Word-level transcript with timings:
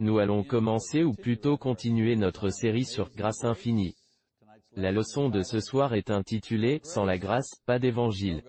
Nous 0.00 0.18
allons 0.18 0.42
commencer 0.44 1.04
ou 1.04 1.12
plutôt 1.12 1.58
continuer 1.58 2.16
notre 2.16 2.48
série 2.48 2.86
sur 2.86 3.10
grâce 3.10 3.44
infinie. 3.44 3.96
La 4.74 4.92
leçon 4.92 5.28
de 5.28 5.42
ce 5.42 5.60
soir 5.60 5.92
est 5.92 6.10
intitulée, 6.10 6.80
Sans 6.84 7.04
la 7.04 7.18
grâce, 7.18 7.50
pas 7.66 7.78
d'évangile. 7.78 8.42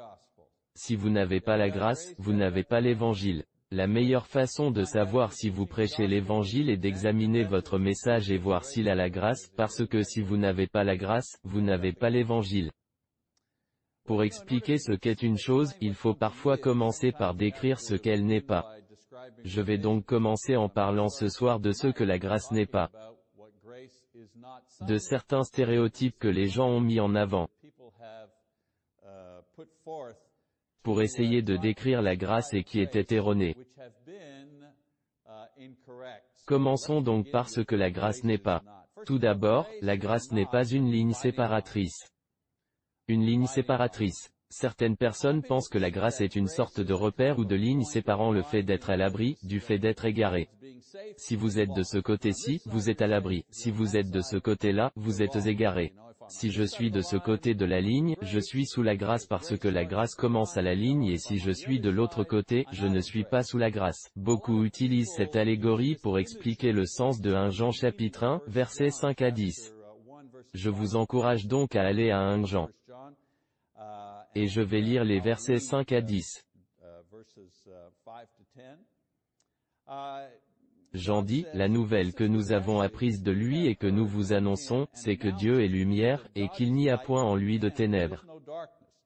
Si 0.75 0.95
vous 0.95 1.09
n'avez 1.09 1.41
pas 1.41 1.57
la 1.57 1.69
grâce, 1.69 2.15
vous 2.17 2.31
n'avez 2.31 2.63
pas 2.63 2.79
l'évangile. 2.79 3.43
La 3.69 3.85
meilleure 3.85 4.27
façon 4.27 4.71
de 4.71 4.85
savoir 4.85 5.33
si 5.33 5.49
vous 5.49 5.65
prêchez 5.65 6.07
l'évangile 6.07 6.69
est 6.69 6.77
d'examiner 6.77 7.43
votre 7.43 7.77
message 7.77 8.31
et 8.31 8.37
voir 8.37 8.63
s'il 8.63 8.87
a 8.87 8.95
la 8.95 9.09
grâce, 9.09 9.51
parce 9.57 9.85
que 9.85 10.03
si 10.03 10.21
vous 10.21 10.37
n'avez 10.37 10.67
pas 10.67 10.85
la 10.85 10.95
grâce, 10.95 11.35
vous 11.43 11.59
n'avez 11.59 11.91
pas 11.91 12.09
l'évangile. 12.09 12.71
Pour 14.05 14.23
expliquer 14.23 14.77
ce 14.77 14.93
qu'est 14.93 15.21
une 15.21 15.37
chose, 15.37 15.73
il 15.81 15.95
faut 15.95 16.15
parfois 16.15 16.57
commencer 16.57 17.11
par 17.11 17.35
décrire 17.35 17.81
ce 17.81 17.95
qu'elle 17.95 18.25
n'est 18.25 18.39
pas. 18.39 18.73
Je 19.43 19.61
vais 19.61 19.77
donc 19.77 20.05
commencer 20.05 20.55
en 20.55 20.69
parlant 20.69 21.09
ce 21.09 21.27
soir 21.27 21.59
de 21.59 21.71
ce 21.71 21.87
que 21.87 22.03
la 22.03 22.19
grâce 22.19 22.51
n'est 22.51 22.65
pas. 22.65 22.91
De 24.81 24.97
certains 24.97 25.43
stéréotypes 25.43 26.17
que 26.19 26.27
les 26.27 26.47
gens 26.47 26.67
ont 26.67 26.81
mis 26.81 26.99
en 26.99 27.15
avant. 27.15 27.49
Pour 30.83 31.01
essayer 31.01 31.41
de 31.41 31.57
décrire 31.57 32.01
la 32.01 32.15
grâce 32.15 32.53
et 32.53 32.63
qui 32.63 32.79
étaient 32.79 33.15
erronés. 33.15 33.55
Commençons 36.45 37.01
donc 37.01 37.29
par 37.31 37.49
ce 37.49 37.61
que 37.61 37.75
la 37.75 37.91
grâce 37.91 38.23
n'est 38.23 38.37
pas. 38.37 38.63
Tout 39.05 39.19
d'abord, 39.19 39.67
la 39.81 39.97
grâce 39.97 40.31
n'est 40.31 40.45
pas 40.45 40.65
une 40.65 40.91
ligne 40.91 41.13
séparatrice. 41.13 42.11
Une 43.07 43.25
ligne 43.25 43.47
séparatrice. 43.47 44.31
Certaines 44.53 44.97
personnes 44.97 45.43
pensent 45.43 45.69
que 45.69 45.77
la 45.77 45.89
grâce 45.89 46.19
est 46.19 46.35
une 46.35 46.49
sorte 46.49 46.81
de 46.81 46.93
repère 46.93 47.39
ou 47.39 47.45
de 47.45 47.55
ligne 47.55 47.85
séparant 47.85 48.33
le 48.33 48.41
fait 48.41 48.63
d'être 48.63 48.89
à 48.89 48.97
l'abri, 48.97 49.37
du 49.43 49.61
fait 49.61 49.79
d'être 49.79 50.03
égaré. 50.03 50.49
Si 51.15 51.37
vous 51.37 51.57
êtes 51.57 51.73
de 51.73 51.83
ce 51.83 51.97
côté-ci, 51.99 52.61
vous 52.65 52.89
êtes 52.89 53.01
à 53.01 53.07
l'abri. 53.07 53.45
Si 53.49 53.71
vous 53.71 53.95
êtes 53.95 54.11
de 54.11 54.19
ce 54.19 54.35
côté-là, 54.35 54.91
vous 54.97 55.21
êtes 55.21 55.37
égaré. 55.47 55.93
Si 56.27 56.51
je 56.51 56.63
suis 56.63 56.91
de 56.91 57.01
ce 57.01 57.15
côté 57.15 57.55
de 57.55 57.63
la 57.63 57.79
ligne, 57.79 58.17
je 58.21 58.39
suis 58.39 58.65
sous 58.65 58.83
la 58.83 58.97
grâce 58.97 59.25
parce 59.25 59.57
que 59.57 59.69
la 59.69 59.85
grâce 59.85 60.15
commence 60.15 60.57
à 60.57 60.61
la 60.61 60.75
ligne 60.75 61.05
et 61.05 61.17
si 61.17 61.37
je 61.37 61.51
suis 61.51 61.79
de 61.79 61.89
l'autre 61.89 62.25
côté, 62.25 62.65
je 62.73 62.87
ne 62.87 62.99
suis 62.99 63.23
pas 63.23 63.43
sous 63.43 63.57
la 63.57 63.71
grâce. 63.71 64.11
Beaucoup 64.17 64.65
utilisent 64.65 65.13
cette 65.15 65.37
allégorie 65.37 65.95
pour 65.95 66.19
expliquer 66.19 66.73
le 66.73 66.85
sens 66.85 67.21
de 67.21 67.33
1 67.33 67.51
Jean 67.51 67.71
chapitre 67.71 68.25
1, 68.25 68.41
versets 68.47 68.91
5 68.91 69.21
à 69.21 69.31
10. 69.31 69.73
Je 70.53 70.69
vous 70.69 70.97
encourage 70.97 71.47
donc 71.47 71.77
à 71.77 71.83
aller 71.83 72.11
à 72.11 72.19
1 72.19 72.43
Jean 72.43 72.67
et 74.35 74.47
je 74.47 74.61
vais 74.61 74.81
lire 74.81 75.03
les 75.03 75.19
versets 75.19 75.59
5 75.59 75.91
à 75.91 76.01
10. 76.01 76.47
Jean 80.93 81.21
dit, 81.21 81.45
la 81.53 81.69
nouvelle 81.69 82.13
que 82.13 82.23
nous 82.23 82.51
avons 82.51 82.81
apprise 82.81 83.23
de 83.23 83.31
lui 83.31 83.67
et 83.67 83.75
que 83.75 83.87
nous 83.87 84.05
vous 84.05 84.33
annonçons, 84.33 84.87
c'est 84.93 85.15
que 85.15 85.29
Dieu 85.29 85.61
est 85.61 85.69
lumière, 85.69 86.27
et 86.35 86.49
qu'il 86.49 86.73
n'y 86.73 86.89
a 86.89 86.97
point 86.97 87.23
en 87.23 87.35
lui 87.35 87.59
de 87.59 87.69
ténèbres. 87.69 88.25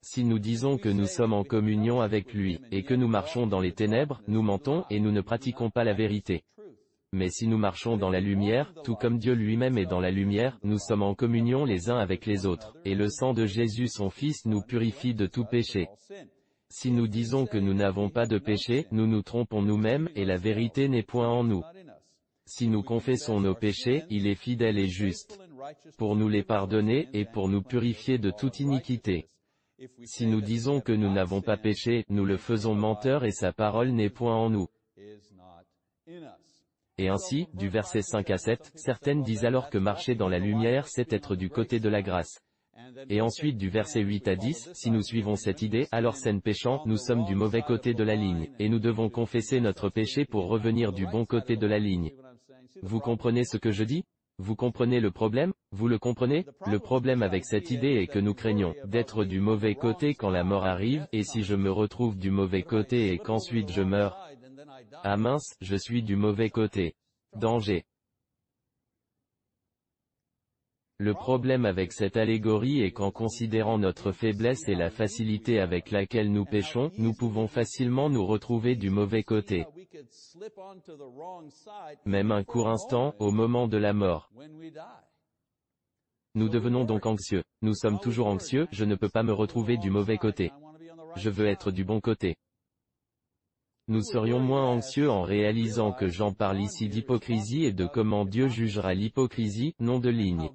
Si 0.01 0.23
nous 0.23 0.39
disons 0.39 0.77
que 0.77 0.89
nous 0.89 1.07
sommes 1.07 1.33
en 1.33 1.43
communion 1.43 2.01
avec 2.01 2.33
lui, 2.33 2.59
et 2.71 2.83
que 2.83 2.93
nous 2.93 3.07
marchons 3.07 3.47
dans 3.47 3.59
les 3.59 3.73
ténèbres, 3.73 4.21
nous 4.27 4.41
mentons, 4.41 4.85
et 4.89 4.99
nous 4.99 5.11
ne 5.11 5.21
pratiquons 5.21 5.69
pas 5.69 5.83
la 5.83 5.93
vérité. 5.93 6.43
Mais 7.15 7.29
si 7.29 7.47
nous 7.47 7.57
marchons 7.57 7.95
dans 7.95 8.09
la 8.09 8.19
lumière, 8.19 8.73
tout 8.83 8.95
comme 8.95 9.19
Dieu 9.19 9.35
lui-même 9.35 9.77
est 9.77 9.85
dans 9.85 10.01
la 10.01 10.11
lumière, 10.11 10.59
nous 10.63 10.77
sommes 10.77 11.01
en 11.01 11.15
communion 11.15 11.63
les 11.63 11.89
uns 11.89 11.97
avec 11.97 12.25
les 12.25 12.45
autres, 12.45 12.75
et 12.83 12.93
le 12.93 13.07
sang 13.07 13.33
de 13.33 13.45
Jésus 13.45 13.87
son 13.87 14.09
Fils 14.09 14.45
nous 14.45 14.61
purifie 14.61 15.13
de 15.13 15.25
tout 15.25 15.45
péché. 15.45 15.87
Si 16.67 16.91
nous 16.91 17.07
disons 17.07 17.45
que 17.45 17.57
nous 17.57 17.73
n'avons 17.73 18.09
pas 18.09 18.25
de 18.25 18.37
péché, 18.37 18.85
nous 18.91 19.07
nous 19.07 19.21
trompons 19.21 19.61
nous-mêmes, 19.61 20.09
et 20.15 20.25
la 20.25 20.35
vérité 20.35 20.89
n'est 20.89 21.03
point 21.03 21.29
en 21.29 21.45
nous. 21.45 21.63
Si 22.47 22.67
nous 22.67 22.83
confessons 22.83 23.39
nos 23.39 23.55
péchés, 23.55 24.03
il 24.09 24.27
est 24.27 24.35
fidèle 24.35 24.77
et 24.77 24.89
juste, 24.89 25.39
pour 25.97 26.17
nous 26.17 26.27
les 26.27 26.43
pardonner, 26.43 27.07
et 27.13 27.23
pour 27.23 27.47
nous 27.47 27.61
purifier 27.61 28.17
de 28.17 28.29
toute 28.29 28.59
iniquité. 28.59 29.29
Si 30.03 30.27
nous 30.27 30.41
disons 30.41 30.81
que 30.81 30.91
nous 30.91 31.13
n'avons 31.13 31.41
pas 31.41 31.55
péché, 31.55 32.03
nous 32.09 32.25
le 32.25 32.35
faisons 32.35 32.75
menteur 32.75 33.23
et 33.23 33.31
sa 33.31 33.53
parole 33.53 33.91
n'est 33.91 34.09
point 34.09 34.35
en 34.35 34.49
nous. 34.49 34.67
Et 36.97 37.09
ainsi, 37.09 37.47
du 37.53 37.67
verset 37.67 38.01
5 38.01 38.29
à 38.29 38.37
7, 38.37 38.71
certaines 38.75 39.21
disent 39.21 39.43
alors 39.43 39.69
que 39.69 39.77
marcher 39.77 40.15
dans 40.15 40.29
la 40.29 40.39
lumière 40.39 40.87
c'est 40.87 41.11
être 41.11 41.35
du 41.35 41.49
côté 41.49 41.79
de 41.79 41.89
la 41.89 42.01
grâce. 42.01 42.39
Et 43.09 43.21
ensuite 43.21 43.57
du 43.57 43.69
verset 43.69 44.01
8 44.01 44.27
à 44.27 44.35
10, 44.35 44.71
si 44.73 44.91
nous 44.91 45.01
suivons 45.01 45.35
cette 45.35 45.61
idée, 45.61 45.87
alors 45.91 46.15
scène 46.15 46.41
péchant, 46.41 46.81
nous 46.85 46.97
sommes 46.97 47.25
du 47.25 47.35
mauvais 47.35 47.61
côté 47.61 47.93
de 47.93 48.03
la 48.03 48.15
ligne, 48.15 48.49
et 48.59 48.69
nous 48.69 48.79
devons 48.79 49.09
confesser 49.09 49.59
notre 49.59 49.89
péché 49.89 50.25
pour 50.25 50.47
revenir 50.47 50.91
du 50.93 51.05
bon 51.05 51.25
côté 51.25 51.57
de 51.57 51.67
la 51.67 51.79
ligne. 51.79 52.11
Vous 52.81 52.99
comprenez 52.99 53.45
ce 53.45 53.57
que 53.57 53.71
je 53.71 53.83
dis? 53.83 54.03
Vous 54.37 54.55
comprenez 54.55 54.99
le 54.99 55.11
problème? 55.11 55.53
Vous 55.71 55.87
le 55.87 55.97
comprenez? 55.97 56.45
Le 56.67 56.79
problème 56.79 57.23
avec 57.23 57.45
cette 57.45 57.71
idée 57.71 57.95
est 57.95 58.07
que 58.07 58.19
nous 58.19 58.33
craignons 58.33 58.73
d'être 58.85 59.23
du 59.23 59.39
mauvais 59.39 59.75
côté 59.75 60.13
quand 60.13 60.29
la 60.29 60.43
mort 60.43 60.65
arrive, 60.65 61.07
et 61.13 61.23
si 61.23 61.43
je 61.43 61.55
me 61.55 61.71
retrouve 61.71 62.17
du 62.17 62.31
mauvais 62.31 62.63
côté 62.63 63.13
et 63.13 63.17
qu'ensuite 63.17 63.71
je 63.71 63.81
meurs, 63.81 64.17
ah 65.03 65.17
mince, 65.17 65.55
je 65.61 65.75
suis 65.75 66.03
du 66.03 66.15
mauvais 66.15 66.49
côté. 66.49 66.95
Danger. 67.35 67.83
Le 70.97 71.13
problème 71.13 71.65
avec 71.65 71.91
cette 71.91 72.15
allégorie 72.15 72.81
est 72.81 72.91
qu'en 72.91 73.11
considérant 73.11 73.77
notre 73.77 74.13
faiblesse 74.13 74.67
et 74.67 74.75
la 74.75 74.89
facilité 74.89 75.59
avec 75.59 75.91
laquelle 75.91 76.31
nous 76.31 76.45
péchons, 76.45 76.89
nous 76.97 77.13
pouvons 77.13 77.47
facilement 77.47 78.09
nous 78.09 78.25
retrouver 78.25 78.75
du 78.77 78.89
mauvais 78.89 79.23
côté. 79.23 79.65
Même 82.05 82.31
un 82.31 82.43
court 82.43 82.69
instant, 82.69 83.13
au 83.19 83.31
moment 83.31 83.67
de 83.67 83.77
la 83.77 83.93
mort. 83.93 84.31
Nous 86.33 86.49
devenons 86.49 86.85
donc 86.85 87.05
anxieux. 87.05 87.43
Nous 87.61 87.75
sommes 87.75 87.99
toujours 87.99 88.27
anxieux, 88.27 88.67
je 88.71 88.85
ne 88.85 88.95
peux 88.95 89.09
pas 89.09 89.23
me 89.23 89.33
retrouver 89.33 89.77
du 89.77 89.89
mauvais 89.89 90.17
côté. 90.17 90.51
Je 91.17 91.29
veux 91.29 91.47
être 91.47 91.71
du 91.71 91.83
bon 91.83 91.99
côté. 91.99 92.35
Nous 93.87 94.01
serions 94.01 94.39
moins 94.39 94.65
anxieux 94.65 95.11
en 95.11 95.21
réalisant 95.21 95.91
que 95.91 96.07
Jean 96.07 96.33
parle 96.33 96.59
ici 96.59 96.89
d'hypocrisie 96.89 97.65
et 97.65 97.71
de 97.71 97.85
comment 97.85 98.25
Dieu 98.25 98.47
jugera 98.47 98.95
l'hypocrisie, 98.95 99.75
non 99.79 99.99
de 99.99 100.09
ligne. 100.09 100.49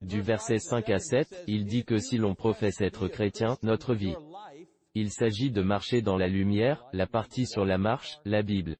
Du 0.00 0.20
verset 0.22 0.58
5 0.58 0.88
à 0.90 0.98
7, 0.98 1.44
il 1.46 1.66
dit 1.66 1.84
que 1.84 1.98
si 1.98 2.16
l'on 2.16 2.34
professe 2.34 2.80
être 2.80 3.06
chrétien, 3.06 3.58
notre 3.62 3.94
vie. 3.94 4.16
Il 4.94 5.12
s'agit 5.12 5.52
de 5.52 5.62
marcher 5.62 6.02
dans 6.02 6.16
la 6.16 6.26
lumière, 6.26 6.84
la 6.92 7.06
partie 7.06 7.46
sur 7.46 7.64
la 7.64 7.78
marche, 7.78 8.18
la 8.24 8.42
Bible. 8.42 8.76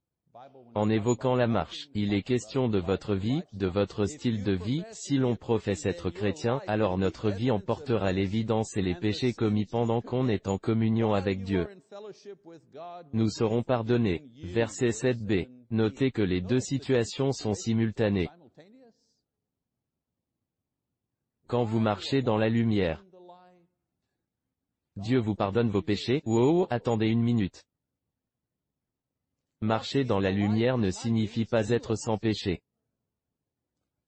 En 0.74 0.88
évoquant 0.88 1.34
la 1.34 1.46
marche, 1.46 1.88
il 1.94 2.14
est 2.14 2.22
question 2.22 2.68
de 2.68 2.78
votre 2.78 3.14
vie, 3.14 3.42
de 3.52 3.66
votre 3.66 4.06
style 4.06 4.44
de 4.44 4.52
vie, 4.52 4.84
si 4.92 5.18
l'on 5.18 5.34
professe 5.34 5.84
être 5.84 6.10
chrétien, 6.10 6.60
alors 6.66 6.96
notre 6.96 7.30
vie 7.30 7.50
emportera 7.50 8.12
l'évidence 8.12 8.76
et 8.76 8.82
les 8.82 8.94
péchés 8.94 9.32
commis 9.32 9.66
pendant 9.66 10.00
qu'on 10.00 10.28
est 10.28 10.46
en 10.46 10.58
communion 10.58 11.12
avec 11.12 11.42
Dieu. 11.42 11.66
Nous 13.12 13.28
serons 13.28 13.62
pardonnés. 13.62 14.24
Verset 14.44 14.90
7b. 14.90 15.48
Notez 15.70 16.12
que 16.12 16.22
les 16.22 16.40
deux 16.40 16.60
situations 16.60 17.32
sont 17.32 17.54
simultanées. 17.54 18.28
Quand 21.48 21.64
vous 21.64 21.80
marchez 21.80 22.22
dans 22.22 22.38
la 22.38 22.48
lumière, 22.48 23.04
Dieu 24.96 25.18
vous 25.18 25.34
pardonne 25.34 25.70
vos 25.70 25.82
péchés, 25.82 26.22
wow, 26.26 26.66
attendez 26.70 27.08
une 27.08 27.22
minute. 27.22 27.64
Marcher 29.62 30.04
dans 30.04 30.20
la 30.20 30.30
lumière 30.30 30.78
ne 30.78 30.90
signifie 30.90 31.44
pas 31.44 31.68
être 31.68 31.94
sans 31.94 32.16
péché. 32.16 32.62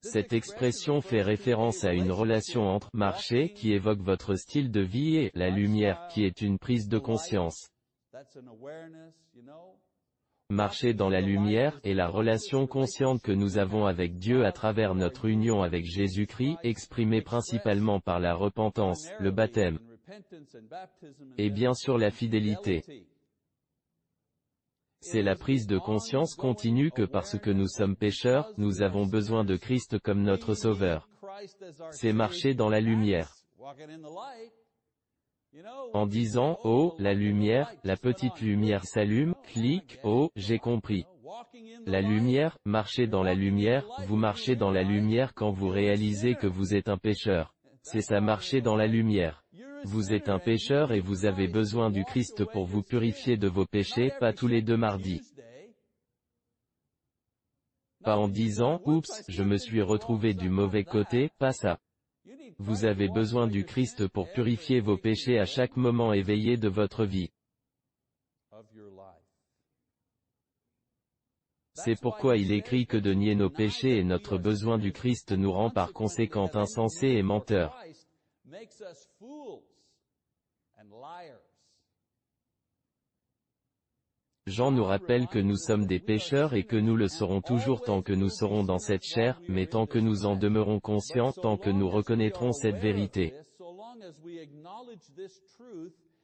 Cette 0.01 0.33
expression 0.33 1.01
fait 1.01 1.21
référence 1.21 1.85
à 1.85 1.93
une 1.93 2.11
relation 2.11 2.69
entre 2.69 2.89
marcher 2.95 3.53
qui 3.53 3.73
évoque 3.73 4.01
votre 4.01 4.35
style 4.35 4.71
de 4.71 4.81
vie 4.81 5.17
et 5.17 5.31
la 5.35 5.51
lumière 5.51 6.09
qui 6.09 6.25
est 6.25 6.41
une 6.41 6.59
prise 6.59 6.89
de 6.89 6.99
conscience. 6.99 7.71
Marcher 10.49 10.95
dans 10.95 11.09
la 11.09 11.21
lumière 11.21 11.79
est 11.85 11.95
la 11.95 12.09
relation 12.09 12.67
consciente 12.67 13.23
que 13.23 13.33
nous 13.33 13.59
avons 13.59 13.87
avec 13.87 14.19
Dieu 14.19 14.45
à 14.45 14.53
travers 14.53 14.95
notre 14.95 15.27
union 15.27 15.63
avec 15.63 15.85
Jésus-Christ, 15.85 16.57
exprimée 16.63 17.23
principalement 17.23 18.01
par 18.01 18.21
la 18.21 18.35
repentance, 18.35 19.09
le 19.21 19.31
baptême, 19.31 19.79
et 21.39 21.51
bien 21.51 21.75
sûr 21.75 21.97
la 21.97 22.11
fidélité. 22.11 22.83
C'est 25.05 25.23
la 25.23 25.35
prise 25.35 25.67
de 25.67 25.79
conscience 25.79 26.37
continue 26.37 26.93
que 26.93 27.03
parce 27.03 27.37
que 27.37 27.51
nous 27.51 27.67
sommes 27.67 27.97
pécheurs, 27.97 28.53
nous 28.57 28.83
avons 28.83 29.05
besoin 29.05 29.45
de 29.45 29.57
Christ 29.57 29.99
comme 29.99 30.23
notre 30.23 30.55
Sauveur. 30.55 31.09
C'est 31.91 32.13
marcher 32.13 32.55
dans 32.55 32.69
la 32.69 32.81
lumière. 32.81 33.35
En 35.93 36.07
disant, 36.07 36.57
oh, 36.63 36.95
la 37.01 37.15
lumière, 37.15 37.75
la 37.83 37.97
petite 37.97 38.41
lumière 38.41 38.85
s'allume, 38.85 39.35
clique, 39.49 39.99
oh, 40.05 40.31
j'ai 40.37 40.61
compris. 40.61 41.05
La 41.85 42.01
lumière, 42.01 42.57
marcher 42.65 43.09
dans 43.09 43.25
la 43.25 43.35
lumière, 43.35 43.85
vous 44.07 44.17
marchez 44.17 44.55
dans 44.55 44.71
la 44.71 44.85
lumière 44.85 45.35
quand 45.35 45.51
vous 45.51 45.69
réalisez 45.69 46.37
que 46.37 46.47
vous 46.47 46.75
êtes 46.75 46.89
un 46.89 46.97
pécheur. 46.97 47.57
C'est 47.83 48.03
ça 48.03 48.21
marcher 48.21 48.61
dans 48.61 48.77
la 48.77 48.87
lumière. 48.87 49.42
Vous 49.85 50.13
êtes 50.13 50.29
un 50.29 50.39
pécheur 50.39 50.93
et 50.93 51.01
vous 51.01 51.25
avez 51.25 51.49
besoin 51.49 51.91
du 51.91 52.05
Christ 52.05 52.45
pour 52.53 52.67
vous 52.67 52.83
purifier 52.83 53.37
de 53.37 53.49
vos 53.49 53.67
péchés, 53.67 54.13
pas 54.21 54.33
tous 54.33 54.47
les 54.47 54.63
deux 54.63 54.77
mardis. 54.77 55.21
Pas 58.03 58.17
en 58.17 58.29
disant, 58.29 58.81
oups, 58.85 59.23
je 59.29 59.43
me 59.43 59.57
suis 59.57 59.83
retrouvé 59.83 60.35
du 60.35 60.49
mauvais 60.49 60.85
côté, 60.85 61.31
pas 61.39 61.53
ça. 61.53 61.79
Vous 62.59 62.85
avez 62.85 63.09
besoin 63.09 63.47
du 63.47 63.65
Christ 63.65 64.07
pour 64.09 64.31
purifier 64.33 64.81
vos 64.81 64.97
péchés 64.97 65.39
à 65.39 65.47
chaque 65.47 65.77
moment 65.77 66.13
éveillé 66.13 66.57
de 66.57 66.69
votre 66.69 67.05
vie. 67.05 67.31
C'est 71.75 72.01
pourquoi 72.01 72.37
il 72.37 72.53
écrit 72.53 72.87
que 72.87 72.99
de 72.99 73.13
nier 73.13 73.35
nos 73.35 73.51
péchés 73.51 73.99
et 73.99 74.05
notre 74.05 74.37
besoin 74.37 74.79
du 74.79 74.93
Christ 74.93 75.33
nous 75.33 75.53
rend 75.53 75.71
par 75.71 75.93
conséquent 75.93 76.51
insensés 76.55 77.09
et 77.09 77.23
menteurs. 77.23 77.77
Jean 84.47 84.73
nous 84.73 84.85
rappelle 84.85 85.29
que 85.29 85.39
nous 85.39 85.57
sommes 85.57 85.87
des 85.87 86.01
pécheurs 86.01 86.55
et 86.55 86.65
que 86.65 86.77
nous 86.77 86.97
le 86.97 87.09
serons 87.09 87.41
toujours 87.41 87.83
tant 87.83 88.03
que 88.03 88.13
nous 88.13 88.29
serons 88.29 88.65
dans 88.65 88.79
cette 88.79 89.05
chair, 89.05 89.41
mais 89.49 89.67
tant 89.67 89.87
que 89.87 89.99
nous 89.99 90.27
en 90.27 90.37
demeurons 90.37 90.81
conscients, 90.81 91.33
tant 91.33 91.57
que 91.57 91.71
nous 91.71 91.89
reconnaîtrons 91.89 92.53
cette 92.53 92.77
vérité. 92.77 93.35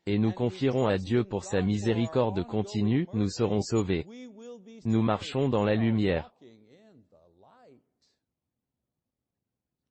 Et 0.07 0.19
nous 0.19 0.33
confierons 0.33 0.87
à 0.89 0.99
Dieu 0.99 1.23
pour 1.23 1.45
sa 1.45 1.63
miséricorde 1.63 2.45
continue, 2.45 3.07
nous 3.15 3.29
serons 3.29 3.61
sauvés. 3.61 4.05
Nous 4.85 5.03
marchons 5.03 5.49
dans 5.49 5.65
la 5.65 5.77
lumière. 5.77 6.33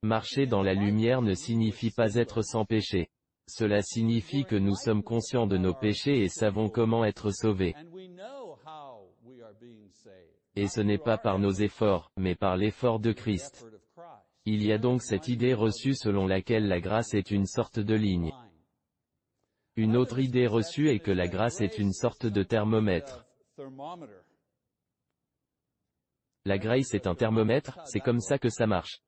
Marcher 0.04 0.48
dans 0.48 0.64
la 0.64 0.74
lumière 0.74 1.22
ne 1.22 1.34
signifie 1.34 1.92
pas 1.92 2.16
être 2.16 2.42
sans 2.42 2.66
péché. 2.66 3.10
Cela 3.48 3.82
signifie 3.82 4.44
que 4.44 4.56
nous 4.56 4.76
sommes 4.76 5.04
conscients 5.04 5.48
de 5.48 5.58
nos 5.58 5.74
péchés 5.74 6.22
et 6.22 6.30
savons 6.30 6.70
comment 6.70 7.06
être 7.06 7.32
sauvés. 7.32 7.76
Et 10.56 10.68
ce 10.68 10.82
n'est 10.82 10.98
pas 10.98 11.18
par 11.18 11.40
nos 11.40 11.52
efforts, 11.52 12.12
mais 12.18 12.36
par 12.36 12.58
l'effort 12.58 13.00
de 13.00 13.14
Christ. 13.14 13.66
Il 14.46 14.64
y 14.64 14.72
a 14.72 14.78
donc 14.78 15.02
cette 15.02 15.28
idée 15.28 15.54
reçue 15.54 15.94
selon 15.94 16.28
laquelle 16.28 16.68
la 16.68 16.80
grâce 16.80 17.14
est 17.14 17.32
une 17.32 17.46
sorte 17.46 17.80
de 17.80 17.96
ligne. 17.96 18.34
Une 19.76 19.96
autre 19.96 20.20
idée 20.20 20.48
reçue 20.48 20.90
est 20.90 21.00
que 21.00 21.12
la 21.12 21.28
grâce 21.28 21.62
est 21.62 21.78
une 21.78 21.94
sorte 21.94 22.26
de 22.26 22.44
thermomètre. 22.44 23.26
La 26.46 26.58
grâce 26.58 26.94
est 26.94 27.08
un 27.08 27.16
thermomètre, 27.16 27.80
c'est 27.86 28.00
comme 28.00 28.20
ça 28.20 28.40
que 28.40 28.50
ça 28.50 28.68
marche. 28.68 29.02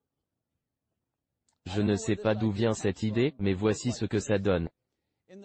Je 1.66 1.82
ne 1.82 1.96
sais 1.96 2.16
pas 2.16 2.36
d'où 2.36 2.52
vient 2.52 2.74
cette 2.74 3.04
idée, 3.04 3.34
mais 3.40 3.54
voici 3.54 3.92
ce 3.92 4.06
que 4.06 4.20
ça 4.20 4.40
donne. 4.40 4.70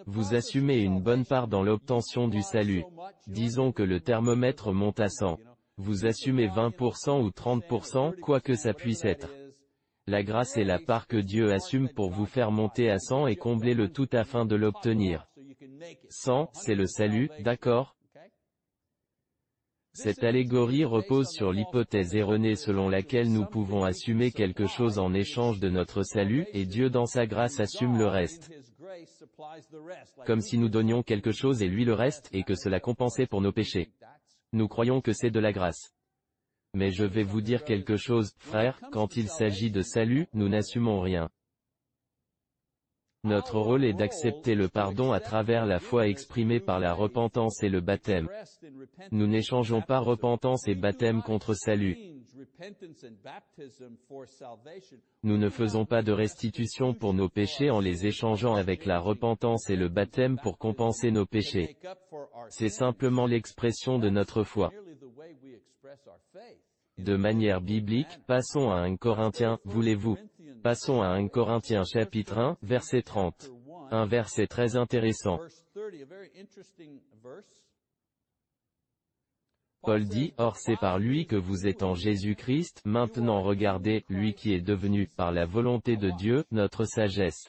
Vous 0.07 0.33
assumez 0.33 0.79
une 0.79 1.01
bonne 1.01 1.25
part 1.25 1.47
dans 1.47 1.61
l'obtention 1.61 2.27
du 2.27 2.41
salut. 2.41 2.83
Disons 3.27 3.71
que 3.71 3.83
le 3.83 3.99
thermomètre 3.99 4.73
monte 4.73 4.99
à 4.99 5.09
100. 5.09 5.37
Vous 5.77 6.05
assumez 6.05 6.47
20% 6.47 7.21
ou 7.21 7.29
30%, 7.29 8.19
quoi 8.19 8.39
que 8.39 8.55
ça 8.55 8.73
puisse 8.73 9.05
être. 9.05 9.29
La 10.07 10.23
grâce 10.23 10.57
est 10.57 10.63
la 10.63 10.79
part 10.79 11.07
que 11.07 11.17
Dieu 11.17 11.51
assume 11.51 11.89
pour 11.89 12.11
vous 12.11 12.25
faire 12.25 12.51
monter 12.51 12.89
à 12.89 12.99
100 12.99 13.27
et 13.27 13.35
combler 13.35 13.73
le 13.73 13.91
tout 13.91 14.09
afin 14.13 14.45
de 14.45 14.55
l'obtenir. 14.55 15.27
100, 16.09 16.49
c'est 16.53 16.75
le 16.75 16.85
salut, 16.85 17.29
d'accord? 17.39 17.94
Cette 19.95 20.25
allégorie 20.25 20.83
repose 20.83 21.29
sur 21.29 21.53
l'hypothèse 21.53 22.15
erronée 22.15 22.57
selon 22.57 22.89
laquelle 22.89 23.31
nous 23.31 23.45
pouvons 23.45 23.85
assumer 23.85 24.29
quelque 24.29 24.67
chose 24.67 24.99
en 24.99 25.13
échange 25.13 25.61
de 25.61 25.69
notre 25.69 26.03
salut, 26.03 26.45
et 26.51 26.65
Dieu 26.65 26.89
dans 26.89 27.05
sa 27.05 27.25
grâce 27.25 27.61
assume 27.61 27.97
le 27.97 28.05
reste. 28.05 28.51
Comme 30.25 30.41
si 30.41 30.57
nous 30.57 30.67
donnions 30.67 31.01
quelque 31.01 31.31
chose 31.31 31.61
et 31.61 31.69
lui 31.69 31.85
le 31.85 31.93
reste, 31.93 32.29
et 32.33 32.43
que 32.43 32.55
cela 32.55 32.81
compensait 32.81 33.25
pour 33.25 33.39
nos 33.39 33.53
péchés. 33.53 33.89
Nous 34.51 34.67
croyons 34.67 34.99
que 34.99 35.13
c'est 35.13 35.31
de 35.31 35.39
la 35.39 35.53
grâce. 35.53 35.93
Mais 36.73 36.91
je 36.91 37.05
vais 37.05 37.23
vous 37.23 37.39
dire 37.39 37.63
quelque 37.63 37.95
chose, 37.95 38.33
frère, 38.37 38.81
quand 38.91 39.15
il 39.15 39.29
s'agit 39.29 39.71
de 39.71 39.81
salut, 39.81 40.27
nous 40.33 40.49
n'assumons 40.49 40.99
rien. 40.99 41.29
Notre 43.25 43.59
rôle 43.59 43.83
est 43.83 43.93
d'accepter 43.93 44.53
le 44.53 44.69
pardon 44.69 45.11
à 45.11 45.19
travers 45.19 45.65
la 45.65 45.79
foi 45.79 46.07
exprimée 46.07 46.59
par 46.59 46.79
la 46.79 46.93
repentance 46.93 47.63
et 47.63 47.69
le 47.69 47.81
baptême. 47.81 48.29
Nous 49.11 49.25
n'échangeons 49.25 49.81
pas 49.81 49.97
repentance 49.97 50.67
et 50.67 50.75
baptême 50.75 51.23
contre 51.23 51.55
salut. 51.55 51.97
Nous 55.23 55.37
ne 55.37 55.49
faisons 55.49 55.85
pas 55.85 56.03
de 56.03 56.11
restitution 56.11 56.93
pour 56.93 57.15
nos 57.15 57.27
péchés 57.27 57.71
en 57.71 57.79
les 57.79 58.05
échangeant 58.05 58.53
avec 58.53 58.85
la 58.85 58.99
repentance 58.99 59.71
et 59.71 59.75
le 59.75 59.89
baptême 59.89 60.37
pour 60.43 60.59
compenser 60.59 61.09
nos 61.09 61.25
péchés. 61.25 61.77
C'est 62.49 62.69
simplement 62.69 63.25
l'expression 63.25 63.97
de 63.97 64.09
notre 64.09 64.43
foi. 64.43 64.71
De 66.97 67.15
manière 67.15 67.59
biblique, 67.59 68.19
passons 68.27 68.69
à 68.69 68.81
1 68.81 68.97
Corinthiens, 68.97 69.59
voulez-vous? 69.65 70.17
Passons 70.65 71.03
à 71.03 71.09
1 71.09 71.27
Corinthiens 71.27 71.83
chapitre 71.83 72.39
1, 72.39 72.57
verset 72.63 73.03
30. 73.03 73.51
Un 73.91 74.07
verset 74.07 74.47
très 74.47 74.75
intéressant. 74.75 75.39
Paul 79.83 80.05
dit, 80.05 80.33
Or 80.39 80.57
c'est 80.57 80.77
par 80.77 80.97
lui 80.97 81.27
que 81.27 81.35
vous 81.35 81.67
êtes 81.67 81.83
en 81.83 81.93
Jésus-Christ, 81.93 82.81
maintenant 82.83 83.43
regardez, 83.43 84.05
lui 84.09 84.33
qui 84.33 84.55
est 84.55 84.61
devenu, 84.61 85.07
par 85.15 85.31
la 85.31 85.45
volonté 85.45 85.97
de 85.97 86.09
Dieu, 86.09 86.45
notre 86.49 86.85
sagesse. 86.85 87.47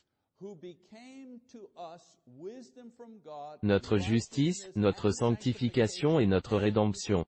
Notre 3.63 3.97
justice, 3.97 4.71
notre 4.77 5.11
sanctification 5.11 6.21
et 6.21 6.27
notre 6.27 6.59
rédemption. 6.59 7.25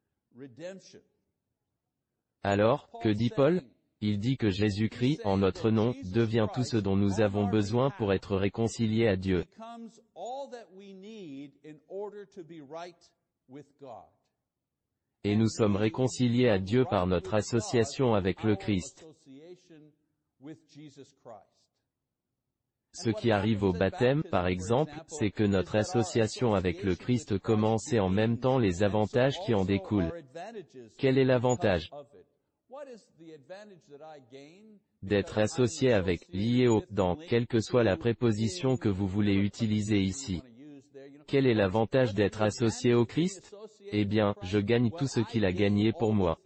Alors, 2.42 2.90
que 3.02 3.08
dit 3.08 3.30
Paul? 3.30 3.62
Il 4.00 4.20
dit 4.20 4.36
que 4.36 4.50
Jésus-Christ, 4.50 5.20
en 5.24 5.38
notre 5.38 5.70
nom, 5.70 5.94
devient 6.04 6.46
tout 6.54 6.62
ce 6.62 6.76
dont 6.76 6.96
nous 6.96 7.20
avons 7.20 7.48
besoin 7.48 7.90
pour 7.90 8.12
être 8.12 8.36
réconciliés 8.36 9.08
à 9.08 9.16
Dieu. 9.16 9.44
Et 15.24 15.36
nous 15.36 15.48
sommes 15.48 15.76
réconciliés 15.76 16.48
à 16.48 16.58
Dieu 16.58 16.84
par 16.84 17.06
notre 17.06 17.34
association 17.34 18.14
avec 18.14 18.44
le 18.44 18.54
Christ. 18.54 19.04
Ce 22.92 23.10
qui 23.10 23.30
arrive 23.30 23.64
au 23.64 23.72
baptême, 23.72 24.22
par 24.24 24.46
exemple, 24.46 24.92
c'est 25.08 25.30
que 25.30 25.44
notre 25.44 25.76
association 25.76 26.54
avec 26.54 26.82
le 26.82 26.94
Christ 26.94 27.38
commence 27.38 27.92
et 27.92 28.00
en 28.00 28.08
même 28.08 28.38
temps 28.38 28.58
les 28.58 28.82
avantages 28.82 29.38
qui 29.44 29.54
en 29.54 29.64
découlent. 29.64 30.12
Quel 30.98 31.18
est 31.18 31.24
l'avantage? 31.24 31.90
D'être 35.02 35.38
associé 35.38 35.92
avec, 35.92 36.26
lié 36.32 36.68
au, 36.68 36.82
dans, 36.90 37.16
quelle 37.16 37.46
que 37.46 37.60
soit 37.60 37.84
la 37.84 37.96
préposition 37.96 38.76
que 38.76 38.88
vous 38.88 39.06
voulez 39.06 39.34
utiliser 39.34 40.00
ici. 40.00 40.42
Quel 41.26 41.46
est 41.46 41.54
l'avantage 41.54 42.14
d'être 42.14 42.42
associé 42.42 42.94
au 42.94 43.04
Christ? 43.04 43.54
Eh 43.92 44.04
bien, 44.04 44.34
je 44.42 44.58
gagne 44.58 44.90
tout 44.90 45.06
ce 45.06 45.20
qu'il 45.20 45.44
a 45.44 45.52
gagné 45.52 45.92
pour 45.92 46.14
moi. 46.14 46.38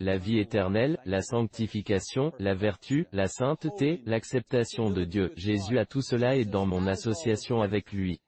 La 0.00 0.18
vie 0.18 0.38
éternelle, 0.38 0.98
la 1.04 1.22
sanctification, 1.22 2.32
la 2.40 2.54
vertu, 2.54 3.06
la 3.12 3.28
sainteté, 3.28 4.02
l'acceptation 4.04 4.90
de 4.90 5.04
Dieu. 5.04 5.32
Jésus 5.36 5.78
a 5.78 5.86
tout 5.86 6.02
cela 6.02 6.34
et 6.34 6.44
dans 6.44 6.66
mon 6.66 6.88
association 6.88 7.62
avec 7.62 7.92
lui. 7.92 8.20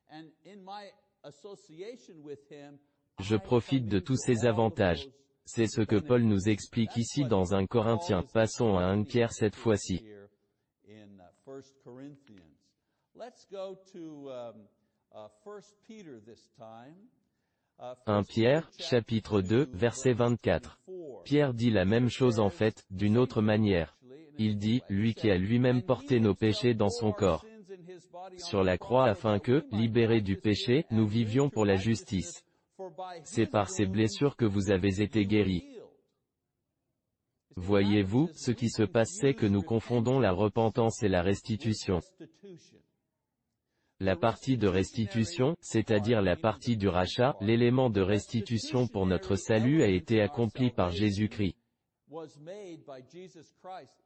Je 3.20 3.36
profite 3.36 3.86
de 3.86 3.98
tous 3.98 4.16
ces 4.16 4.46
avantages. 4.46 5.08
C'est 5.44 5.66
ce 5.66 5.82
que 5.82 5.96
Paul 5.96 6.22
nous 6.22 6.48
explique 6.48 6.96
ici 6.96 7.24
dans 7.24 7.54
un 7.54 7.66
Corinthien. 7.66 8.22
Passons 8.22 8.76
à 8.76 8.84
un 8.84 9.02
Pierre 9.04 9.32
cette 9.32 9.56
fois-ci. 9.56 10.04
1 18.06 18.22
Pierre, 18.24 18.70
chapitre 18.78 19.40
2, 19.42 19.68
verset 19.72 20.12
24. 20.12 20.80
Pierre 21.24 21.54
dit 21.54 21.70
la 21.70 21.84
même 21.84 22.08
chose 22.08 22.40
en 22.40 22.50
fait, 22.50 22.84
d'une 22.90 23.18
autre 23.18 23.42
manière. 23.42 23.96
Il 24.38 24.58
dit, 24.58 24.82
lui 24.88 25.14
qui 25.14 25.30
a 25.30 25.36
lui-même 25.36 25.82
porté 25.82 26.18
nos 26.20 26.34
péchés 26.34 26.74
dans 26.74 26.90
son 26.90 27.12
corps 27.12 27.44
sur 28.38 28.62
la 28.62 28.78
croix 28.78 29.06
afin 29.06 29.38
que, 29.38 29.64
libérés 29.70 30.20
du 30.20 30.36
péché, 30.36 30.86
nous 30.90 31.06
vivions 31.06 31.50
pour 31.50 31.64
la 31.64 31.76
justice. 31.76 32.43
C'est 33.24 33.50
par 33.50 33.70
ces 33.70 33.86
blessures 33.86 34.36
que 34.36 34.44
vous 34.44 34.70
avez 34.70 35.00
été 35.00 35.26
guéris. 35.26 35.64
Voyez-vous, 37.56 38.30
ce 38.34 38.50
qui 38.50 38.68
se 38.68 38.82
passe 38.82 39.16
c'est 39.20 39.34
que 39.34 39.46
nous 39.46 39.62
confondons 39.62 40.18
la 40.18 40.32
repentance 40.32 41.02
et 41.02 41.08
la 41.08 41.22
restitution. 41.22 42.00
La 44.00 44.16
partie 44.16 44.58
de 44.58 44.66
restitution, 44.66 45.56
c'est-à-dire 45.60 46.20
la 46.20 46.36
partie 46.36 46.76
du 46.76 46.88
rachat, 46.88 47.36
l'élément 47.40 47.90
de 47.90 48.00
restitution 48.00 48.88
pour 48.88 49.06
notre 49.06 49.36
salut 49.36 49.82
a 49.82 49.88
été 49.88 50.20
accompli 50.20 50.70
par 50.70 50.90
Jésus-Christ. 50.90 51.56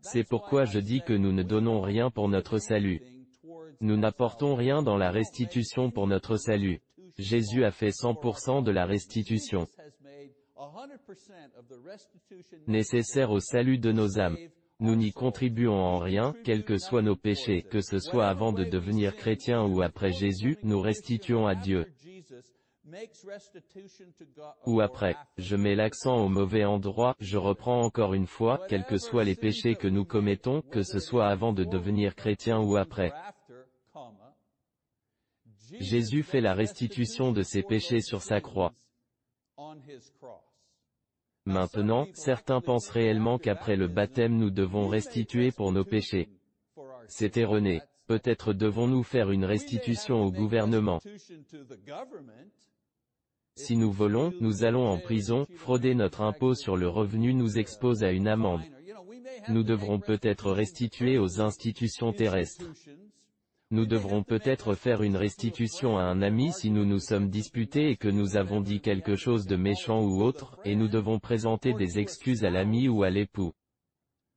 C'est 0.01 0.29
pourquoi 0.29 0.65
je 0.65 0.79
dis 0.79 1.01
que 1.01 1.15
nous 1.15 1.33
ne 1.33 1.43
donnons 1.43 1.81
rien 1.81 2.11
pour 2.11 2.29
notre 2.29 2.59
salut. 2.59 3.03
Nous 3.81 3.97
n'apportons 3.97 4.55
rien 4.55 4.83
dans 4.83 4.97
la 4.97 5.11
restitution 5.11 5.91
pour 5.91 6.07
notre 6.07 6.37
salut. 6.37 6.81
Jésus 7.19 7.65
a 7.65 7.71
fait 7.71 7.91
100% 7.91 8.63
de 8.63 8.71
la 8.71 8.87
restitution 8.87 9.67
nécessaire 12.67 13.31
au 13.31 13.41
salut 13.41 13.79
de 13.79 13.93
nos 13.93 14.19
âmes. 14.19 14.37
Nous 14.81 14.95
n'y 14.95 15.11
contribuons 15.11 15.75
en 15.75 15.99
rien, 15.99 16.35
quels 16.45 16.65
que 16.65 16.79
soient 16.79 17.03
nos 17.03 17.17
péchés, 17.17 17.63
que 17.63 17.81
ce 17.81 17.99
soit 17.99 18.29
avant 18.29 18.53
de 18.53 18.65
devenir 18.65 19.17
chrétien 19.17 19.65
ou 19.65 19.83
après 19.83 20.13
Jésus, 20.13 20.57
nous 20.63 20.81
restituons 20.81 21.47
à 21.47 21.57
Dieu. 21.57 21.87
Ou 24.67 24.81
après, 24.81 25.17
je 25.37 25.57
mets 25.57 25.75
l'accent 25.75 26.25
au 26.25 26.29
mauvais 26.29 26.65
endroit, 26.65 27.17
je 27.21 27.37
reprends 27.37 27.83
encore 27.83 28.15
une 28.15 28.27
fois, 28.27 28.61
quels 28.69 28.85
que 28.85 28.99
soient 28.99 29.25
les 29.25 29.35
péchés 29.35 29.75
que 29.75 29.89
nous 29.89 30.05
commettons, 30.05 30.63
que 30.63 30.83
ce 30.83 31.01
soit 31.01 31.27
avant 31.27 31.53
de 31.53 31.65
devenir 31.65 32.15
chrétien 32.15 32.61
ou 32.61 32.77
après. 32.77 33.13
Jésus 35.81 36.23
fait 36.23 36.41
la 36.41 36.55
restitution 36.55 37.33
de 37.33 37.43
ses 37.43 37.63
péchés 37.63 38.01
sur 38.01 38.23
sa 38.23 38.41
croix. 38.41 38.75
Maintenant, 41.45 42.07
certains 42.13 42.61
pensent 42.61 42.91
réellement 42.91 43.39
qu'après 43.39 43.77
le 43.77 43.89
baptême 43.89 44.37
nous 44.37 44.51
devons 44.51 44.87
restituer 44.89 45.51
pour 45.51 45.73
nos 45.73 45.85
péchés. 45.85 46.29
C'est 47.07 47.37
erroné. 47.37 47.81
Peut-être 48.07 48.53
devons-nous 48.53 49.03
faire 49.03 49.31
une 49.31 49.45
restitution 49.45 50.23
au 50.23 50.31
gouvernement. 50.31 51.01
Si 53.55 53.77
nous 53.77 53.91
volons, 53.91 54.33
nous 54.41 54.65
allons 54.65 54.87
en 54.87 54.99
prison, 54.99 55.47
frauder 55.57 55.95
notre 55.95 56.23
impôt 56.23 56.55
sur 56.55 56.77
le 56.77 56.89
revenu 56.89 57.35
nous 57.35 57.59
expose 57.59 58.05
à 58.05 58.13
une 58.13 58.29
amende. 58.29 58.63
Nous 59.49 59.63
devrons 59.63 60.01
peut-être 60.01 60.53
restituer 60.53 61.19
aux 61.19 61.41
institutions 61.41 62.13
terrestres. 62.13 62.71
Nous 63.71 63.85
devrons 63.85 64.23
peut-être 64.23 64.75
faire 64.75 65.03
une 65.03 65.17
restitution 65.17 65.99
à 65.99 66.03
un 66.03 66.23
ami 66.23 66.53
si 66.53 66.71
nous 66.71 66.87
nous 66.87 67.01
sommes 67.01 67.29
disputés 67.29 67.91
et 67.91 67.97
que 67.97 68.09
nous 68.09 68.39
avons 68.39 68.63
dit 68.63 68.81
quelque 68.81 69.15
chose 69.15 69.47
de 69.47 69.57
méchant 69.57 70.03
ou 70.03 70.23
autre, 70.23 70.59
et 70.65 70.75
nous 70.75 70.89
devons 70.89 71.19
présenter 71.19 71.75
des 71.75 71.99
excuses 71.99 72.45
à 72.45 72.51
l'ami 72.51 72.89
ou 72.89 73.03
à 73.03 73.11
l'époux. 73.11 73.53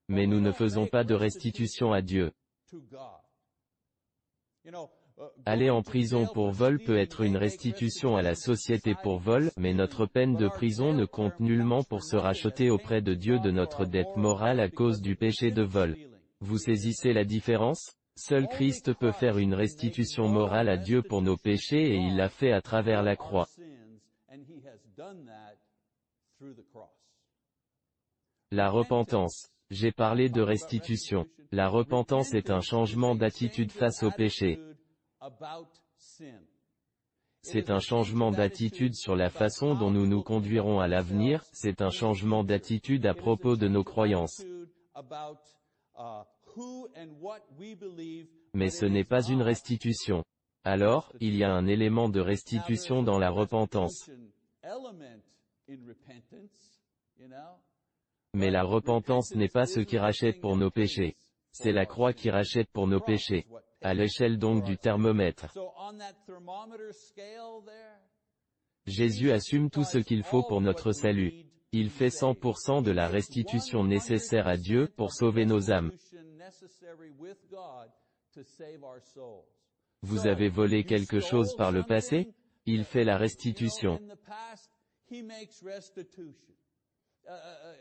Mais 0.10 0.28
nous 0.28 0.42
ne 0.42 0.52
faisons 0.52 0.86
pas 0.86 1.06
de 1.06 1.14
restitution 1.14 1.94
à 1.94 2.02
Dieu. 2.02 2.34
Aller 5.46 5.70
en 5.70 5.82
prison 5.82 6.28
pour 6.28 6.52
vol 6.52 6.80
peut 6.80 6.98
être 6.98 7.22
une 7.22 7.38
restitution 7.38 8.18
à 8.18 8.22
la 8.22 8.36
société 8.36 8.96
pour 9.02 9.20
vol, 9.20 9.52
mais 9.56 9.74
notre 9.74 10.08
peine 10.08 10.36
de 10.36 10.50
prison 10.50 10.92
ne 10.94 11.06
compte 11.06 11.40
nullement 11.40 11.84
pour 11.84 12.04
se 12.04 12.18
racheter 12.18 12.70
auprès 12.70 13.02
de 13.02 13.14
Dieu 13.14 13.40
de 13.40 13.52
notre 13.52 13.86
dette 13.86 14.18
morale 14.18 14.60
à 14.60 14.70
cause 14.70 15.00
du 15.00 15.16
péché 15.16 15.52
de 15.52 15.64
vol. 15.64 15.96
Vous 16.42 16.58
saisissez 16.58 17.14
la 17.14 17.24
différence? 17.24 17.96
Seul 18.16 18.48
Christ 18.48 18.94
peut 18.94 19.12
faire 19.12 19.38
une 19.38 19.54
restitution 19.54 20.28
morale 20.28 20.70
à 20.70 20.78
Dieu 20.78 21.02
pour 21.02 21.22
nos 21.22 21.38
péchés 21.38 21.94
et 21.94 21.96
il 21.96 22.18
l'a 22.18 22.30
fait 22.30 22.52
à 22.52 22.62
travers 22.62 23.04
la 23.04 23.16
croix. 23.16 23.48
La 28.52 28.70
repentance. 28.70 29.48
J'ai 29.70 29.92
parlé 29.92 30.30
de 30.30 30.42
restitution. 30.42 31.26
La 31.52 31.70
repentance 31.70 32.34
est 32.34 32.50
un 32.50 32.62
changement 32.62 33.16
d'attitude 33.16 33.72
face 33.72 34.04
au 34.04 34.12
péché. 34.12 34.60
C'est 37.44 37.72
un 37.72 37.80
changement 37.80 38.32
d'attitude 38.32 38.94
sur 38.94 39.16
la 39.16 39.30
façon 39.30 39.74
dont 39.74 39.90
nous 39.90 40.06
nous 40.06 40.22
conduirons 40.22 40.80
à 40.80 40.88
l'avenir, 40.88 41.44
c'est 41.54 41.82
un 41.82 41.90
changement 41.90 42.44
d'attitude 42.44 43.06
à 43.06 43.14
propos 43.14 43.56
de 43.56 43.68
nos 43.68 43.84
croyances. 43.84 44.46
Mais 48.54 48.70
ce 48.70 48.86
n'est 48.86 49.04
pas 49.04 49.24
une 49.24 49.42
restitution. 49.42 50.24
Alors, 50.64 51.12
il 51.20 51.36
y 51.36 51.44
a 51.44 51.52
un 51.52 51.66
élément 51.66 52.10
de 52.10 52.20
restitution 52.20 53.02
dans 53.04 53.18
la 53.18 53.30
repentance. 53.30 54.10
Mais 58.34 58.52
la 58.52 58.64
repentance 58.64 59.36
n'est 59.36 59.50
pas 59.50 59.66
ce 59.66 59.80
qui 59.80 59.98
rachète 59.98 60.40
pour 60.40 60.56
nos 60.56 60.70
péchés. 60.70 61.16
C'est 61.52 61.72
la 61.72 61.86
croix 61.86 62.14
qui 62.14 62.30
rachète 62.30 62.70
pour 62.72 62.88
nos 62.88 63.00
péchés. 63.00 63.46
À 63.82 63.94
l'échelle 63.94 64.38
donc 64.38 64.64
du 64.64 64.78
thermomètre. 64.78 65.48
Jésus 68.86 69.32
assume 69.32 69.70
tout 69.70 69.84
ce 69.84 69.98
qu'il 69.98 70.24
faut 70.24 70.44
pour 70.44 70.62
notre 70.62 70.92
salut. 70.92 71.46
Il 71.72 71.90
fait 71.90 72.10
100% 72.10 72.84
de 72.84 72.92
la 72.92 73.08
restitution 73.08 73.84
nécessaire 73.84 74.48
à 74.48 74.58
Dieu 74.58 74.88
pour 74.98 75.14
sauver 75.14 75.46
nos 75.46 75.72
âmes. 75.72 75.92
Vous 80.02 80.28
avez 80.28 80.50
volé 80.50 80.84
quelque 80.84 81.20
chose 81.20 81.56
par 81.56 81.72
le 81.72 81.84
passé 81.84 82.34
Il 82.66 82.84
fait 82.86 83.04
la 83.04 83.18
restitution. 83.18 84.00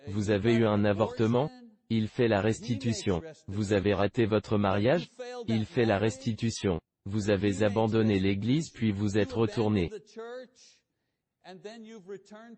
Vous 0.08 0.30
avez 0.30 0.54
eu 0.54 0.66
un 0.66 0.84
avortement 0.84 1.50
Il 1.88 2.08
fait 2.08 2.28
la 2.28 2.40
restitution. 2.40 3.22
Vous 3.46 3.72
avez 3.72 3.94
raté 3.94 4.26
votre 4.26 4.58
mariage 4.58 5.10
Il 5.48 5.64
fait 5.64 5.86
la 5.86 5.98
restitution. 5.98 6.80
Vous 7.06 7.30
avez 7.30 7.62
abandonné 7.62 8.18
l'église 8.18 8.70
puis 8.70 8.92
vous 8.92 9.16
êtes 9.16 9.32
retourné 9.32 9.90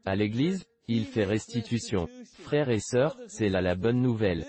à 0.05 0.17
l'église, 0.17 0.65
il 0.89 1.05
fait 1.07 1.25
restitution. 1.25 2.09
Frères 2.41 2.71
et 2.71 2.81
sœurs, 2.81 3.17
c'est 3.29 3.49
là 3.49 3.61
la 3.61 3.75
bonne 3.75 4.01
nouvelle. 4.01 4.45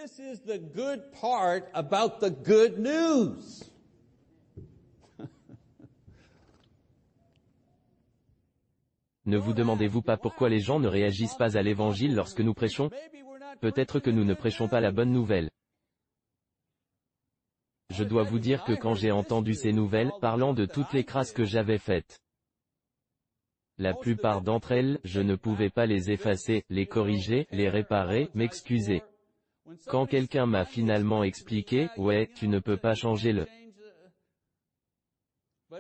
Ne 9.26 9.38
vous 9.38 9.54
demandez-vous 9.54 10.02
pas 10.02 10.18
pourquoi 10.18 10.50
les 10.50 10.60
gens 10.60 10.82
ne 10.82 10.90
réagissent 10.90 11.38
pas 11.38 11.58
à 11.58 11.62
l'évangile 11.62 12.14
lorsque 12.14 12.42
nous 12.42 12.54
prêchons? 12.54 12.90
Peut-être 13.62 14.02
que 14.02 14.10
nous 14.10 14.26
ne 14.26 14.34
prêchons 14.34 14.68
pas 14.68 14.82
la 14.82 14.92
bonne 14.92 15.12
nouvelle. 15.12 15.50
Je 17.90 18.04
dois 18.04 18.24
vous 18.24 18.40
dire 18.40 18.66
que 18.66 18.74
quand 18.74 18.96
j'ai 18.96 19.12
entendu 19.12 19.54
ces 19.54 19.72
nouvelles, 19.72 20.12
parlant 20.20 20.54
de 20.54 20.66
toutes 20.66 20.92
les 20.92 21.06
crasses 21.06 21.32
que 21.32 21.46
j'avais 21.46 21.78
faites, 21.78 22.23
la 23.78 23.94
plupart 23.94 24.42
d'entre 24.42 24.72
elles, 24.72 25.00
je 25.04 25.22
ne 25.22 25.36
pouvais 25.36 25.70
pas 25.70 25.86
les 25.86 26.12
effacer, 26.12 26.64
les 26.70 26.86
corriger, 26.86 27.48
les 27.52 27.70
réparer, 27.70 28.30
m'excuser. 28.34 29.02
Quand 29.88 30.06
quelqu'un 30.06 30.46
m'a 30.46 30.66
finalement 30.66 31.24
expliqué, 31.24 31.90
ouais, 31.98 32.30
tu 32.36 32.48
ne 32.48 32.60
peux 32.60 32.78
pas 32.78 32.96
changer 32.96 33.32
le. 33.32 33.48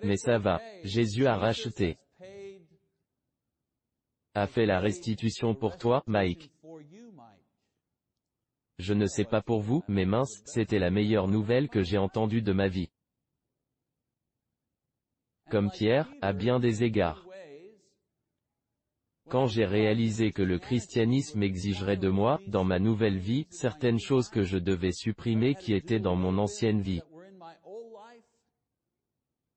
Mais 0.03 0.17
ça 0.17 0.39
va. 0.39 0.59
Jésus 0.83 1.27
a 1.27 1.37
racheté. 1.37 1.97
A 4.33 4.47
fait 4.47 4.65
la 4.65 4.79
restitution 4.79 5.53
pour 5.53 5.77
toi, 5.77 6.03
Mike. 6.07 6.49
Je 8.79 8.93
ne 8.93 9.05
sais 9.05 9.25
pas 9.25 9.41
pour 9.41 9.61
vous, 9.61 9.83
mais 9.87 10.05
mince, 10.05 10.41
c'était 10.45 10.79
la 10.79 10.89
meilleure 10.89 11.27
nouvelle 11.27 11.69
que 11.69 11.83
j'ai 11.83 11.99
entendue 11.99 12.41
de 12.41 12.53
ma 12.53 12.67
vie. 12.67 12.89
Comme 15.51 15.69
Pierre, 15.69 16.11
à 16.21 16.33
bien 16.33 16.59
des 16.59 16.83
égards. 16.83 17.23
Quand 19.29 19.47
j'ai 19.47 19.65
réalisé 19.65 20.31
que 20.31 20.41
le 20.41 20.59
christianisme 20.59 21.41
exigerait 21.41 21.97
de 21.97 22.09
moi, 22.09 22.39
dans 22.47 22.63
ma 22.63 22.79
nouvelle 22.79 23.17
vie, 23.17 23.47
certaines 23.49 23.99
choses 23.99 24.29
que 24.29 24.43
je 24.43 24.57
devais 24.57 24.91
supprimer 24.91 25.55
qui 25.55 25.73
étaient 25.73 25.99
dans 25.99 26.15
mon 26.15 26.37
ancienne 26.37 26.81
vie. 26.81 27.01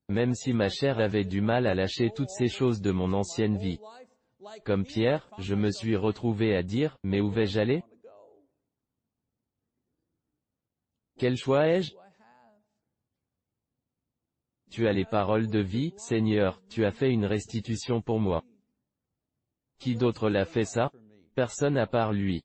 Même 0.09 0.33
si 0.33 0.53
ma 0.53 0.69
chair 0.69 0.99
avait 0.99 1.25
du 1.25 1.41
mal 1.41 1.67
à 1.67 1.75
lâcher 1.75 2.11
toutes 2.15 2.29
ces 2.29 2.47
choses 2.47 2.81
de 2.81 2.91
mon 2.91 3.13
ancienne 3.13 3.57
vie. 3.57 3.79
Comme 4.63 4.85
Pierre, 4.85 5.29
je 5.37 5.53
me 5.53 5.69
suis 5.71 5.97
retrouvé 5.97 6.55
à 6.55 6.63
dire, 6.63 6.97
mais 7.03 7.19
où 7.19 7.29
vais-je 7.29 7.59
aller? 7.59 7.83
Quel 11.19 11.35
choix 11.35 11.67
ai-je? 11.67 11.93
Tu 14.71 14.87
as 14.87 14.93
les 14.93 15.05
paroles 15.05 15.47
de 15.49 15.59
vie, 15.59 15.93
Seigneur, 15.97 16.61
tu 16.69 16.85
as 16.85 16.91
fait 16.91 17.11
une 17.11 17.25
restitution 17.25 18.01
pour 18.01 18.19
moi. 18.19 18.43
Qui 19.79 19.95
d'autre 19.95 20.29
l'a 20.29 20.45
fait 20.45 20.65
ça? 20.65 20.91
Personne 21.35 21.77
à 21.77 21.87
part 21.87 22.13
lui. 22.13 22.43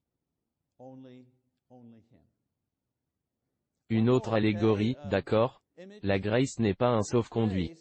Une 3.89 4.09
autre 4.09 4.35
allégorie, 4.35 4.97
d'accord? 5.07 5.63
La 6.03 6.19
grace 6.19 6.59
n'est 6.59 6.75
pas 6.75 6.91
un 6.91 7.03
sauf-conduit. 7.03 7.73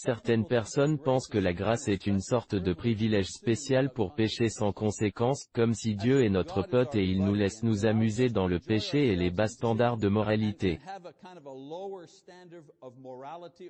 Certaines 0.00 0.46
personnes 0.46 0.96
pensent 0.96 1.26
que 1.26 1.38
la 1.38 1.52
grâce 1.52 1.88
est 1.88 2.06
une 2.06 2.20
sorte 2.20 2.54
de 2.54 2.72
privilège 2.72 3.26
spécial 3.26 3.90
pour 3.90 4.14
pécher 4.14 4.48
sans 4.48 4.70
conséquence, 4.70 5.48
comme 5.52 5.74
si 5.74 5.96
Dieu 5.96 6.24
est 6.24 6.28
notre 6.28 6.62
pote 6.62 6.94
et 6.94 7.02
il 7.04 7.24
nous 7.24 7.34
laisse 7.34 7.64
nous 7.64 7.84
amuser 7.84 8.28
dans 8.28 8.46
le 8.46 8.60
péché 8.60 9.08
et 9.08 9.16
les 9.16 9.32
bas 9.32 9.48
standards 9.48 9.96
de 9.96 10.06
moralité. 10.06 10.78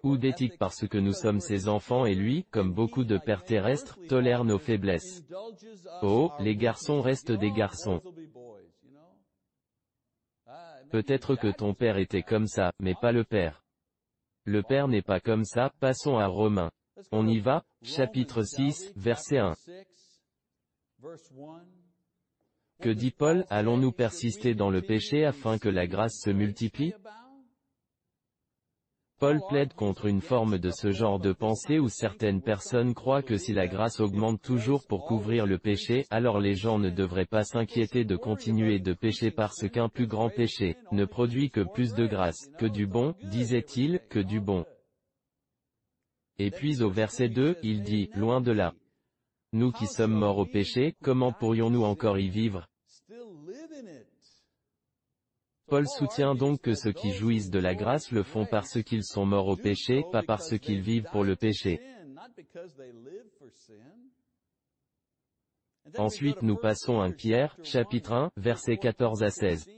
Ou 0.03 0.19
d'éthique 0.19 0.59
parce 0.59 0.87
que 0.87 0.99
nous 0.99 1.15
sommes 1.15 1.41
ses 1.41 1.67
enfants 1.67 2.05
et 2.05 2.15
lui, 2.15 2.45
comme 2.51 2.75
beaucoup 2.75 3.05
de 3.05 3.17
pères 3.17 3.45
terrestres, 3.45 3.99
tolère 4.07 4.45
nos 4.45 4.59
faiblesses. 4.59 5.25
Oh, 6.03 6.31
les 6.41 6.57
garçons 6.57 7.01
restent 7.01 7.33
des 7.33 7.53
garçons. 7.53 8.03
Peut-être 10.91 11.37
que 11.37 11.51
ton 11.51 11.73
père 11.73 11.97
était 11.97 12.23
comme 12.23 12.49
ça, 12.49 12.73
mais 12.81 12.95
pas 12.95 13.13
le 13.13 13.25
père. 13.25 13.65
Le 14.51 14.63
Père 14.63 14.89
n'est 14.89 15.03
pas 15.03 15.21
comme 15.21 15.45
ça, 15.45 15.75
passons 15.79 16.17
à 16.17 16.27
Romains. 16.27 16.71
On 17.13 17.29
y 17.29 17.39
va, 17.39 17.67
chapitre 17.83 18.43
6, 18.43 18.95
verset 18.97 19.37
1. 19.37 19.55
Que 22.81 22.89
dit 22.89 23.11
Paul, 23.11 23.45
allons-nous 23.51 23.93
persister 23.93 24.55
dans 24.55 24.71
le 24.71 24.81
péché 24.81 25.27
afin 25.27 25.59
que 25.59 25.69
la 25.69 25.87
grâce 25.87 26.23
se 26.25 26.31
multiplie? 26.31 26.95
Paul 29.19 29.41
plaide 29.49 29.75
contre 29.75 30.07
une 30.07 30.21
forme 30.21 30.59
de 30.59 30.71
ce 30.71 30.93
genre 30.93 31.19
de 31.19 31.33
pensée 31.33 31.81
où 31.81 31.89
certaines 31.89 32.41
personnes 32.41 32.95
croient 32.95 33.25
que 33.25 33.37
si 33.37 33.53
la 33.53 33.67
grâce 33.67 33.99
augmente 33.99 34.41
toujours 34.41 34.87
pour 34.87 35.07
couvrir 35.07 35.45
le 35.45 35.59
péché, 35.59 36.07
alors 36.11 36.39
les 36.39 36.55
gens 36.55 36.79
ne 36.79 36.89
devraient 36.89 37.27
pas 37.27 37.43
s'inquiéter 37.43 38.05
de 38.05 38.15
continuer 38.15 38.79
de 38.79 38.93
pécher 38.93 39.33
parce 39.33 39.69
qu'un 39.69 39.89
plus 39.89 40.07
grand 40.07 40.31
péché 40.31 40.77
ne 40.93 41.05
produit 41.05 41.51
que 41.51 41.63
plus 41.63 41.95
de 41.95 42.07
grâce, 42.07 42.49
que 42.59 42.67
du 42.67 42.87
bon, 42.87 43.17
disait-il, 43.25 43.99
que 44.09 44.21
du 44.21 44.39
bon. 44.39 44.65
Et 46.39 46.53
puis 46.53 46.81
au 46.81 46.91
verset 46.91 47.29
2, 47.29 47.57
il 47.65 47.83
dit, 47.83 48.11
loin 48.15 48.41
de 48.41 48.53
là. 48.53 48.73
Nous 49.53 49.73
qui 49.73 49.89
sommes 49.89 50.15
morts 50.15 50.39
au 50.39 50.47
péché, 50.47 50.95
comment 51.03 51.33
pourrions-nous 51.33 51.83
encore 51.83 52.21
y 52.21 52.29
vivre? 52.29 52.69
Paul 55.69 55.87
soutient 55.87 56.35
donc 56.35 56.63
que 56.63 56.75
ceux 56.75 56.93
qui 56.93 57.13
jouissent 57.13 57.51
de 57.51 57.59
la 57.59 57.75
grâce 57.75 58.11
le 58.11 58.23
font 58.23 58.47
parce 58.47 58.83
qu'ils 58.83 59.05
sont 59.05 59.27
morts 59.27 59.49
au 59.49 59.57
péché, 59.57 60.03
pas 60.13 60.23
parce 60.23 60.59
qu'ils 60.59 60.81
vivent 60.81 61.09
pour 61.13 61.25
le 61.25 61.37
péché. 61.37 61.81
Ensuite 65.97 66.43
nous 66.43 66.57
passons 66.57 67.01
à 67.01 67.11
Pierre, 67.11 67.57
chapitre 67.63 68.13
1, 68.13 68.31
versets 68.37 68.79
14 68.79 69.23
à 69.23 69.31
16. 69.31 69.69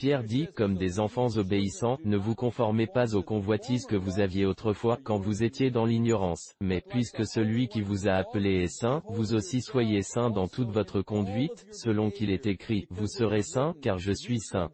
Pierre 0.00 0.24
dit, 0.24 0.48
comme 0.54 0.78
des 0.78 0.98
enfants 0.98 1.36
obéissants, 1.36 1.98
ne 2.06 2.16
vous 2.16 2.34
conformez 2.34 2.86
pas 2.86 3.14
aux 3.14 3.22
convoitises 3.22 3.84
que 3.84 3.96
vous 3.96 4.18
aviez 4.18 4.46
autrefois, 4.46 4.98
quand 5.04 5.18
vous 5.18 5.42
étiez 5.42 5.70
dans 5.70 5.84
l'ignorance, 5.84 6.54
mais 6.62 6.80
puisque 6.80 7.26
celui 7.26 7.68
qui 7.68 7.82
vous 7.82 8.08
a 8.08 8.12
appelé 8.12 8.62
est 8.62 8.74
saint, 8.80 9.02
vous 9.10 9.34
aussi 9.34 9.60
soyez 9.60 10.00
saints 10.00 10.30
dans 10.30 10.48
toute 10.48 10.70
votre 10.70 11.02
conduite, 11.02 11.66
selon 11.70 12.10
qu'il 12.10 12.30
est 12.30 12.46
écrit, 12.46 12.86
vous 12.88 13.08
serez 13.08 13.42
saints, 13.42 13.74
car 13.82 13.98
je 13.98 14.12
suis 14.12 14.40
saint. 14.40 14.70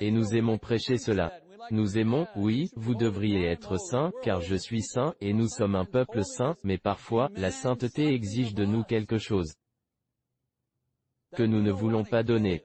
Et 0.00 0.10
nous 0.10 0.34
aimons 0.34 0.58
prêcher 0.58 0.98
cela. 0.98 1.32
Nous 1.70 1.98
aimons, 1.98 2.26
oui, 2.36 2.70
vous 2.76 2.94
devriez 2.94 3.46
être 3.46 3.76
saints, 3.78 4.12
car 4.22 4.40
je 4.40 4.56
suis 4.56 4.82
saint, 4.82 5.14
et 5.20 5.32
nous 5.32 5.48
sommes 5.48 5.76
un 5.76 5.84
peuple 5.84 6.24
saint, 6.24 6.56
mais 6.64 6.78
parfois, 6.78 7.30
la 7.36 7.50
sainteté 7.50 8.12
exige 8.12 8.54
de 8.54 8.64
nous 8.64 8.82
quelque 8.82 9.18
chose 9.18 9.54
que 11.36 11.42
nous 11.42 11.62
ne 11.62 11.70
voulons 11.70 12.04
pas 12.04 12.22
donner. 12.22 12.64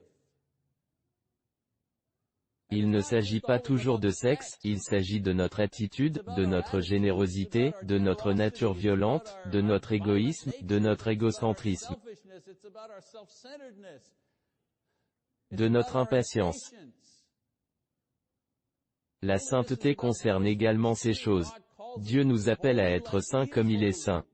Il 2.70 2.90
ne 2.90 3.00
s'agit 3.00 3.40
pas 3.40 3.60
toujours 3.60 3.98
de 3.98 4.10
sexe, 4.10 4.58
il 4.64 4.82
s'agit 4.82 5.22
de 5.22 5.32
notre 5.32 5.62
attitude, 5.62 6.22
de 6.36 6.46
notre 6.46 6.82
générosité, 6.82 7.74
de 7.84 7.98
notre 7.98 8.34
nature 8.34 8.74
violente, 8.74 9.38
de 9.46 9.62
notre 9.62 9.94
égoïsme, 9.94 10.52
de 10.62 10.78
notre 10.78 11.08
égocentrisme 11.08 11.96
de 15.52 15.68
notre 15.68 15.96
impatience. 15.96 16.74
La 19.22 19.40
sainteté 19.40 19.96
concerne 19.96 20.46
également 20.46 20.94
ces 20.94 21.14
choses. 21.14 21.52
Dieu 21.98 22.24
nous 22.24 22.50
appelle 22.50 22.80
à 22.80 22.92
être 22.92 23.20
saints 23.20 23.48
comme 23.48 23.70
il 23.70 23.84
est 23.84 23.92
saint. 23.92 24.26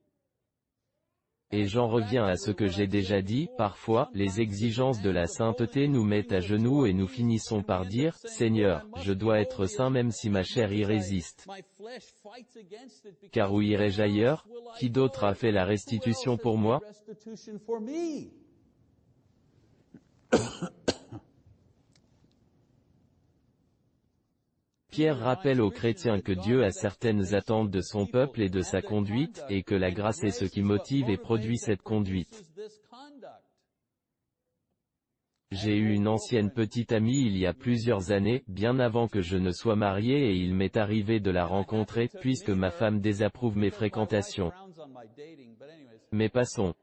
Et 1.51 1.67
j'en 1.67 1.87
reviens 1.87 2.25
à 2.25 2.35
ce 2.35 2.49
que 2.49 2.67
j'ai 2.67 2.87
déjà 2.87 3.21
dit, 3.21 3.47
parfois, 3.59 4.09
les 4.15 4.41
exigences 4.41 5.03
de 5.03 5.11
la 5.11 5.27
sainteté 5.27 5.87
nous 5.87 6.03
mettent 6.03 6.33
à 6.33 6.39
genoux 6.39 6.87
et 6.87 6.93
nous 6.93 7.07
finissons 7.07 7.61
par 7.61 7.85
dire, 7.85 8.17
Seigneur, 8.17 8.87
je 9.03 9.13
dois 9.13 9.39
être 9.39 9.67
saint 9.67 9.91
même 9.91 10.11
si 10.11 10.31
ma 10.31 10.41
chair 10.41 10.73
y 10.73 10.83
résiste. 10.83 11.47
Car 13.31 13.53
où 13.53 13.61
irai-je 13.61 14.01
ailleurs? 14.01 14.47
Qui 14.79 14.89
d'autre 14.89 15.25
a 15.25 15.35
fait 15.35 15.51
la 15.51 15.63
restitution 15.63 16.37
pour 16.37 16.57
moi? 16.57 16.81
Pierre 24.93 25.17
rappelle 25.17 25.59
aux 25.59 25.71
chrétiens 25.71 26.21
que 26.21 26.31
Dieu 26.31 26.63
a 26.63 26.69
certaines 26.69 27.33
attentes 27.33 27.71
de 27.71 27.81
son 27.81 28.05
peuple 28.05 28.43
et 28.43 28.49
de 28.49 28.61
sa 28.61 28.83
conduite, 28.83 29.43
et 29.49 29.63
que 29.63 29.73
la 29.73 29.89
grâce 29.89 30.23
est 30.23 30.29
ce 30.29 30.45
qui 30.45 30.61
motive 30.61 31.09
et 31.09 31.17
produit 31.17 31.57
cette 31.57 31.81
conduite. 31.81 32.43
J'ai 35.49 35.75
eu 35.75 35.95
une 35.95 36.07
ancienne 36.07 36.51
petite 36.51 36.91
amie 36.91 37.25
il 37.25 37.35
y 37.35 37.47
a 37.47 37.55
plusieurs 37.55 38.11
années, 38.11 38.43
bien 38.47 38.77
avant 38.77 39.07
que 39.07 39.21
je 39.21 39.37
ne 39.37 39.49
sois 39.49 39.75
marié 39.75 40.29
et 40.29 40.35
il 40.35 40.53
m'est 40.53 40.77
arrivé 40.77 41.19
de 41.19 41.31
la 41.31 41.47
rencontrer, 41.47 42.07
puisque 42.21 42.51
ma 42.51 42.69
femme 42.69 43.01
désapprouve 43.01 43.57
mes 43.57 43.71
fréquentations. 43.71 44.51
Mais 46.11 46.29
passons. 46.29 46.75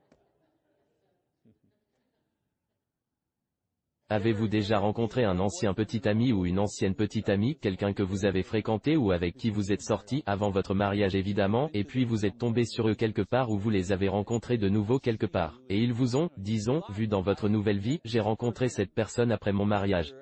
Avez-vous 4.12 4.48
déjà 4.48 4.80
rencontré 4.80 5.22
un 5.22 5.38
ancien 5.38 5.72
petit 5.72 6.08
ami 6.08 6.32
ou 6.32 6.44
une 6.44 6.58
ancienne 6.58 6.96
petite 6.96 7.28
amie, 7.28 7.56
quelqu'un 7.56 7.92
que 7.92 8.02
vous 8.02 8.24
avez 8.24 8.42
fréquenté 8.42 8.96
ou 8.96 9.12
avec 9.12 9.36
qui 9.36 9.50
vous 9.50 9.70
êtes 9.70 9.82
sorti, 9.82 10.24
avant 10.26 10.50
votre 10.50 10.74
mariage 10.74 11.14
évidemment, 11.14 11.70
et 11.74 11.84
puis 11.84 12.04
vous 12.04 12.26
êtes 12.26 12.36
tombé 12.36 12.64
sur 12.64 12.88
eux 12.88 12.96
quelque 12.96 13.22
part 13.22 13.50
ou 13.52 13.56
vous 13.56 13.70
les 13.70 13.92
avez 13.92 14.08
rencontrés 14.08 14.58
de 14.58 14.68
nouveau 14.68 14.98
quelque 14.98 15.26
part, 15.26 15.60
et 15.68 15.78
ils 15.78 15.92
vous 15.92 16.16
ont, 16.16 16.28
disons, 16.36 16.82
vu 16.90 17.06
dans 17.06 17.20
votre 17.20 17.48
nouvelle 17.48 17.78
vie, 17.78 18.00
j'ai 18.04 18.18
rencontré 18.18 18.68
cette 18.68 18.92
personne 18.92 19.30
après 19.30 19.52
mon 19.52 19.64
mariage. 19.64 20.12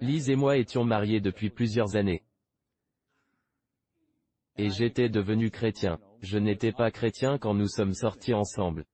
Lise 0.00 0.28
et 0.28 0.34
moi 0.34 0.56
étions 0.56 0.84
mariés 0.84 1.20
depuis 1.20 1.50
plusieurs 1.50 1.94
années. 1.94 2.24
Et 4.58 4.70
j'étais 4.70 5.08
devenu 5.08 5.52
chrétien. 5.52 6.00
Je 6.20 6.38
n'étais 6.38 6.72
pas 6.72 6.90
chrétien 6.90 7.38
quand 7.38 7.54
nous 7.54 7.68
sommes 7.68 7.94
sortis 7.94 8.34
ensemble. 8.34 8.86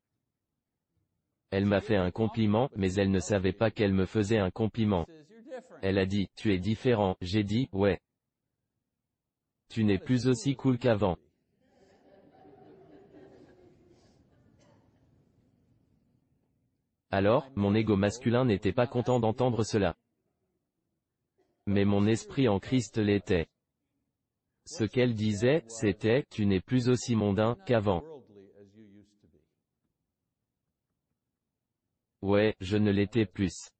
Elle 1.51 1.67
m'a 1.67 1.81
fait 1.81 1.97
un 1.97 2.11
compliment, 2.11 2.71
mais 2.77 2.93
elle 2.95 3.11
ne 3.11 3.21
savait 3.21 3.53
pas 3.53 3.71
qu'elle 3.71 3.93
me 3.93 4.07
faisait 4.07 4.39
un 4.39 4.51
compliment. 4.51 5.07
Elle 5.83 5.99
a 5.99 6.07
dit, 6.07 6.29
tu 6.37 6.53
es 6.53 6.59
différent, 6.59 7.17
j'ai 7.21 7.45
dit, 7.45 7.69
ouais. 7.73 8.01
Tu 9.69 9.85
n'es 9.85 9.99
plus 9.99 10.27
aussi 10.27 10.57
cool 10.57 10.79
qu'avant. 10.79 11.17
Alors, 17.11 17.51
mon 17.55 17.75
ego 17.75 17.97
masculin 17.97 18.45
n'était 18.45 18.73
pas 18.73 18.87
content 18.87 19.21
d'entendre 19.21 19.63
cela. 19.63 19.97
Mais 21.67 21.85
mon 21.85 22.07
esprit 22.07 22.49
en 22.49 22.59
Christ 22.59 22.99
l'était. 22.99 23.47
Ce 24.67 24.85
qu'elle 24.85 25.15
disait, 25.15 25.65
c'était, 25.69 26.25
tu 26.31 26.47
n'es 26.47 26.61
plus 26.61 26.89
aussi 26.89 27.15
mondain 27.15 27.57
qu'avant. 27.67 28.03
Ouais, 32.27 32.57
je 32.61 32.77
ne 32.77 32.91
l'étais 32.91 33.25
plus. 33.25 33.71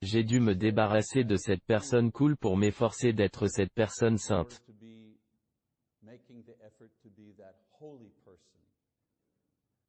J'ai 0.00 0.22
dû 0.22 0.38
me 0.38 0.54
débarrasser 0.54 1.24
de 1.24 1.34
cette 1.34 1.64
personne 1.64 2.12
cool 2.12 2.36
pour 2.36 2.56
m'efforcer 2.56 3.12
d'être 3.12 3.48
cette 3.48 3.72
personne 3.72 4.16
sainte. 4.16 4.62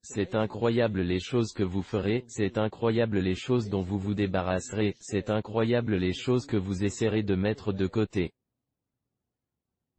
C'est 0.02 0.34
incroyable 0.34 1.02
les 1.02 1.20
choses 1.20 1.54
que 1.54 1.62
vous 1.62 1.84
ferez, 1.84 2.26
c'est 2.28 2.58
incroyable 2.58 3.20
les 3.20 3.36
choses 3.36 3.70
dont 3.70 3.84
vous 3.84 4.00
vous 4.00 4.16
débarrasserez, 4.16 4.96
c'est 5.00 5.30
incroyable 5.30 5.96
les 5.98 6.14
choses 6.14 6.48
que 6.48 6.58
vous 6.58 6.84
essaierez 6.84 7.22
de 7.22 7.36
mettre 7.36 7.72
de 7.72 7.86
côté. 7.86 8.32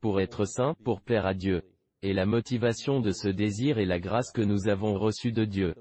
Pour 0.01 0.21
être 0.21 0.45
saint, 0.45 0.75
pour 0.83 1.03
plaire 1.03 1.27
à 1.27 1.35
Dieu. 1.35 1.63
Et 2.03 2.15
la 2.15 2.27
motivation 2.27 3.01
de 3.01 3.13
ce 3.13 3.29
désir 3.29 3.79
est 3.79 3.87
la 3.87 4.01
grâce 4.01 4.33
que 4.33 4.43
nous 4.43 4.69
avons 4.69 4.99
reçue 4.99 5.31
de 5.31 5.45
Dieu. 5.45 5.77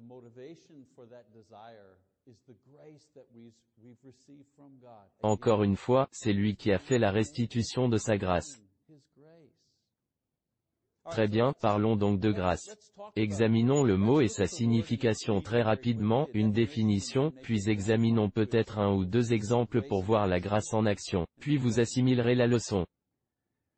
Encore 5.21 5.63
une 5.63 5.75
fois, 5.75 6.07
c'est 6.11 6.33
lui 6.33 6.55
qui 6.55 6.71
a 6.71 6.79
fait 6.79 6.99
la 6.99 7.11
restitution 7.11 7.89
de 7.89 7.97
sa 7.97 8.17
grâce. 8.17 8.61
Très 11.05 11.27
bien, 11.27 11.53
parlons 11.59 11.95
donc 11.95 12.19
de 12.19 12.31
grâce. 12.31 12.69
Examinons 13.15 13.83
le 13.83 13.97
mot 13.97 14.21
et 14.21 14.27
sa 14.27 14.45
signification 14.45 15.41
très 15.41 15.63
rapidement, 15.63 16.27
une 16.33 16.51
définition, 16.51 17.31
puis 17.41 17.67
examinons 17.67 18.29
peut-être 18.29 18.77
un 18.77 18.93
ou 18.93 19.05
deux 19.05 19.33
exemples 19.33 19.81
pour 19.87 20.03
voir 20.03 20.27
la 20.27 20.39
grâce 20.39 20.73
en 20.73 20.85
action, 20.85 21.25
puis 21.39 21.57
vous 21.57 21.79
assimilerez 21.79 22.35
la 22.35 22.45
leçon. 22.45 22.85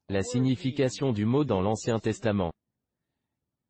La 0.10 0.24
signification 0.24 1.14
du 1.14 1.26
mot 1.26 1.46
dans 1.46 1.62
l'Ancien 1.62 2.00
Testament. 2.00 2.52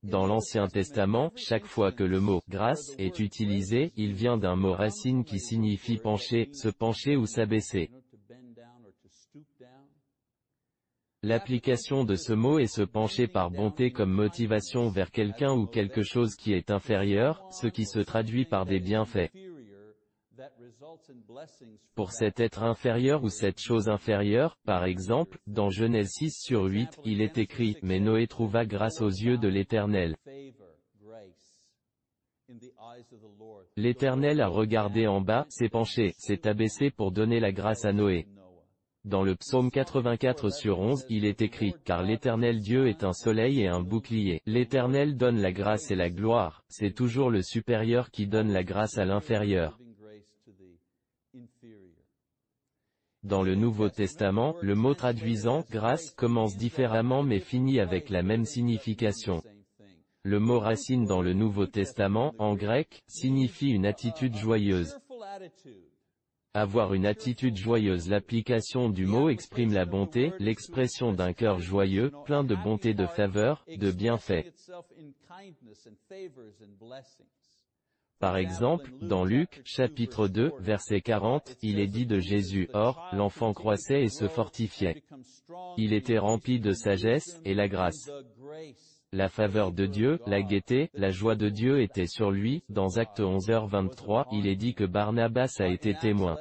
Dans 0.03 0.25
l'Ancien 0.25 0.67
Testament, 0.67 1.31
chaque 1.35 1.65
fois 1.65 1.91
que 1.91 2.03
le 2.03 2.19
mot 2.19 2.41
«grâce» 2.49 2.95
est 2.97 3.19
utilisé, 3.19 3.91
il 3.95 4.13
vient 4.13 4.37
d'un 4.37 4.55
mot 4.55 4.73
racine 4.73 5.23
qui 5.23 5.39
signifie 5.39 5.97
pencher, 5.97 6.49
se 6.53 6.69
pencher 6.69 7.15
ou 7.15 7.27
s'abaisser. 7.27 7.91
L'application 11.21 12.03
de 12.03 12.15
ce 12.15 12.33
mot 12.33 12.57
est 12.57 12.65
se 12.65 12.81
pencher 12.81 13.27
par 13.27 13.51
bonté 13.51 13.91
comme 13.91 14.11
motivation 14.11 14.89
vers 14.89 15.11
quelqu'un 15.11 15.53
ou 15.53 15.67
quelque 15.67 16.01
chose 16.01 16.33
qui 16.35 16.53
est 16.53 16.71
inférieur, 16.71 17.45
ce 17.51 17.67
qui 17.67 17.85
se 17.85 17.99
traduit 17.99 18.45
par 18.45 18.65
des 18.65 18.79
bienfaits. 18.79 19.29
Pour 21.95 22.11
cet 22.11 22.39
être 22.39 22.63
inférieur 22.63 23.23
ou 23.23 23.29
cette 23.29 23.59
chose 23.59 23.89
inférieure, 23.89 24.57
par 24.65 24.85
exemple, 24.85 25.39
dans 25.47 25.69
Genèse 25.69 26.09
6 26.17 26.41
sur 26.41 26.63
8, 26.63 26.99
il 27.05 27.21
est 27.21 27.37
écrit, 27.37 27.77
«Mais 27.83 27.99
Noé 27.99 28.27
trouva 28.27 28.65
grâce 28.65 29.01
aux 29.01 29.09
yeux 29.09 29.37
de 29.37 29.47
l'Éternel.» 29.47 30.15
L'Éternel 33.77 34.41
a 34.41 34.47
regardé 34.47 35.07
en 35.07 35.21
bas, 35.21 35.45
s'est 35.49 35.69
penché, 35.69 36.13
s'est 36.17 36.47
abaissé 36.47 36.91
pour 36.91 37.11
donner 37.11 37.39
la 37.39 37.51
grâce 37.51 37.85
à 37.85 37.93
Noé. 37.93 38.27
Dans 39.03 39.23
le 39.23 39.35
psaume 39.35 39.71
84 39.71 40.51
sur 40.51 40.79
11, 40.79 41.05
il 41.09 41.25
est 41.25 41.41
écrit, 41.41 41.73
«Car 41.85 42.03
l'Éternel 42.03 42.59
Dieu 42.59 42.87
est 42.87 43.03
un 43.03 43.13
soleil 43.13 43.61
et 43.61 43.67
un 43.67 43.81
bouclier. 43.81 44.41
L'Éternel 44.45 45.17
donne 45.17 45.39
la 45.39 45.51
grâce 45.51 45.89
et 45.89 45.95
la 45.95 46.09
gloire, 46.09 46.63
c'est 46.67 46.93
toujours 46.93 47.31
le 47.31 47.41
supérieur 47.41 48.11
qui 48.11 48.27
donne 48.27 48.51
la 48.51 48.63
grâce 48.63 48.97
à 48.97 49.05
l'inférieur.» 49.05 49.79
Dans 53.23 53.43
le 53.43 53.53
Nouveau 53.53 53.89
Testament, 53.89 54.55
le 54.61 54.73
mot 54.73 54.95
traduisant 54.95 55.63
«grâce» 55.71 56.09
commence 56.17 56.57
différemment 56.57 57.21
mais 57.21 57.39
finit 57.39 57.79
avec 57.79 58.09
la 58.09 58.23
même 58.23 58.45
signification. 58.45 59.43
Le 60.23 60.39
mot 60.39 60.59
racine 60.59 61.05
dans 61.05 61.21
le 61.21 61.33
Nouveau 61.33 61.67
Testament, 61.67 62.33
en 62.39 62.55
grec, 62.55 63.03
signifie 63.07 63.69
une 63.69 63.85
attitude 63.85 64.35
joyeuse. 64.35 64.97
Avoir 66.55 66.95
une 66.95 67.05
attitude 67.05 67.55
joyeuse 67.55 68.09
L'application 68.09 68.89
du 68.89 69.05
mot 69.05 69.29
exprime 69.29 69.71
la 69.71 69.85
bonté, 69.85 70.33
l'expression 70.39 71.13
d'un 71.13 71.33
cœur 71.33 71.59
joyeux, 71.59 72.11
plein 72.25 72.43
de 72.43 72.55
bonté 72.55 72.95
de 72.95 73.05
faveur, 73.05 73.63
de 73.67 73.91
bienfaits. 73.91 74.51
Par 78.21 78.37
exemple, 78.37 78.91
dans 79.01 79.25
Luc, 79.25 79.61
chapitre 79.65 80.27
2, 80.27 80.51
verset 80.59 81.01
40, 81.01 81.57
il 81.63 81.79
est 81.79 81.87
dit 81.87 82.05
de 82.05 82.19
Jésus, 82.19 82.69
Or, 82.73 83.09
l'enfant 83.13 83.51
croissait 83.51 84.03
et 84.03 84.09
se 84.09 84.27
fortifiait. 84.27 85.01
Il 85.77 85.91
était 85.91 86.19
rempli 86.19 86.59
de 86.59 86.71
sagesse, 86.71 87.41
et 87.45 87.55
la 87.55 87.67
grâce. 87.67 88.11
La 89.11 89.27
faveur 89.27 89.71
de 89.71 89.87
Dieu, 89.87 90.19
la 90.27 90.43
gaieté, 90.43 90.91
la 90.93 91.09
joie 91.09 91.35
de 91.35 91.49
Dieu 91.49 91.81
était 91.81 92.05
sur 92.05 92.29
lui. 92.31 92.63
Dans 92.69 92.97
Acte 92.97 93.19
11h23, 93.19 94.27
il 94.31 94.47
est 94.47 94.55
dit 94.55 94.75
que 94.75 94.85
Barnabas 94.85 95.55
a 95.59 95.67
été 95.67 95.95
témoin 95.95 96.37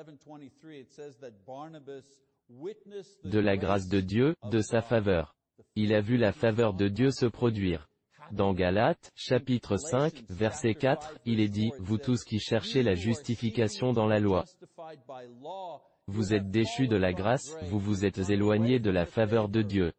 de 3.24 3.38
la 3.38 3.56
grâce 3.56 3.88
de 3.88 4.00
Dieu, 4.00 4.36
de 4.50 4.60
sa 4.60 4.82
faveur. 4.82 5.34
Il 5.76 5.94
a 5.94 6.00
vu 6.00 6.16
la 6.16 6.32
faveur 6.32 6.74
de 6.74 6.88
Dieu 6.88 7.10
se 7.10 7.26
produire. 7.26 7.89
Dans 8.32 8.54
Galates, 8.54 9.10
chapitre 9.14 9.76
5, 9.76 10.24
verset 10.28 10.74
4, 10.74 11.18
il 11.26 11.40
est 11.40 11.48
dit, 11.48 11.72
Vous 11.78 11.98
tous 11.98 12.24
qui 12.24 12.38
cherchez 12.38 12.82
la 12.82 12.94
justification 12.94 13.92
dans 13.92 14.06
la 14.06 14.20
loi, 14.20 14.44
vous 16.06 16.34
êtes 16.34 16.50
déchus 16.50 16.88
de 16.88 16.96
la 16.96 17.12
grâce, 17.12 17.56
vous 17.62 17.78
vous 17.78 18.04
êtes 18.04 18.30
éloignés 18.30 18.78
de 18.78 18.90
la 18.90 19.06
faveur 19.06 19.48
de 19.48 19.62
Dieu. 19.62 19.92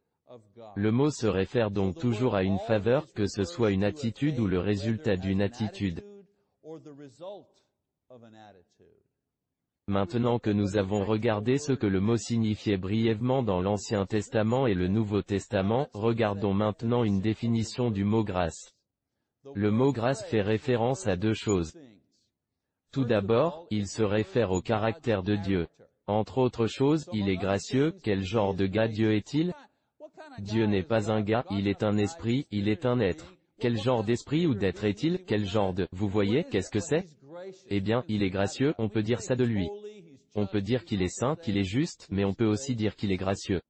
Le 0.76 0.92
mot 0.92 1.10
se 1.10 1.28
réfère 1.28 1.72
donc 1.72 1.98
toujours 1.98 2.36
à 2.36 2.44
une 2.44 2.60
faveur, 2.60 3.12
que 3.14 3.28
ce 3.28 3.44
soit 3.44 3.72
une 3.72 3.84
attitude 3.84 4.40
ou 4.40 4.48
le 4.48 4.60
résultat 4.60 5.18
d'une 5.18 5.42
attitude. 5.42 6.04
Maintenant 9.92 10.40
que 10.40 10.50
nous 10.50 10.78
avons 10.78 11.04
regardé 11.04 11.58
ce 11.58 11.74
que 11.74 11.86
le 11.86 12.00
mot 12.00 12.16
signifiait 12.16 12.78
brièvement 12.78 13.44
dans 13.44 13.60
l'Ancien 13.60 14.06
Testament 14.06 14.66
et 14.66 14.74
le 14.74 14.88
Nouveau 14.88 15.22
Testament, 15.22 15.90
regardons 15.92 16.54
maintenant 16.54 17.04
une 17.04 17.20
définition 17.20 17.92
du 17.92 18.06
mot 18.06 18.24
grâce. 18.24 18.74
Le 19.54 19.70
mot 19.70 19.92
grâce 19.92 20.24
fait 20.24 20.42
référence 20.42 21.08
à 21.08 21.18
deux 21.18 21.34
choses. 21.34 21.74
Tout 22.94 23.04
d'abord, 23.04 23.68
il 23.70 23.86
se 23.86 24.02
réfère 24.02 24.52
au 24.52 24.62
caractère 24.62 25.24
de 25.24 25.36
Dieu. 25.36 25.68
Entre 26.08 26.38
autres 26.38 26.68
choses, 26.68 27.10
il 27.12 27.28
est 27.28 27.36
gracieux, 27.36 27.94
quel 28.02 28.24
genre 28.24 28.54
de 28.54 28.68
gars 28.68 28.88
Dieu 28.88 29.14
est-il? 29.14 29.54
Dieu 30.40 30.68
n'est 30.68 30.84
pas 30.84 31.12
un 31.12 31.20
gars, 31.20 31.44
il 31.52 31.68
est 31.68 31.84
un 31.84 31.98
esprit, 31.98 32.48
il 32.50 32.70
est 32.70 32.86
un 32.86 33.02
être. 33.02 33.34
Quel 33.60 33.78
genre 33.78 34.06
d'esprit 34.06 34.48
ou 34.48 34.56
d'être 34.56 34.86
est-il? 34.86 35.26
Quel 35.26 35.46
genre 35.46 35.74
de... 35.74 35.86
Vous 35.92 36.08
voyez, 36.08 36.46
qu'est-ce 36.46 36.72
que 36.72 36.80
c'est? 36.80 37.06
Eh 37.70 37.82
bien, 37.82 38.04
il 38.08 38.24
est 38.24 38.30
gracieux, 38.30 38.74
on 38.78 38.90
peut 38.90 39.04
dire 39.04 39.22
ça 39.22 39.36
de 39.36 39.44
lui. 39.44 39.70
On 40.36 40.48
peut 40.48 40.62
dire 40.62 40.86
qu'il 40.86 41.02
est 41.02 41.14
saint, 41.14 41.36
qu'il 41.36 41.58
est 41.58 41.64
juste, 41.64 42.08
mais 42.10 42.24
on 42.24 42.34
peut 42.34 42.46
aussi 42.46 42.76
dire 42.76 42.96
qu'il 42.96 43.12
est 43.12 43.18
gracieux. 43.18 43.62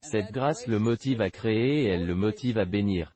Cette 0.00 0.32
grâce 0.32 0.66
le 0.66 0.78
motive 0.78 1.20
à 1.20 1.30
créer 1.30 1.84
et 1.84 1.86
elle 1.86 2.06
le 2.06 2.16
motive 2.16 2.58
à 2.58 2.64
bénir. 2.64 3.14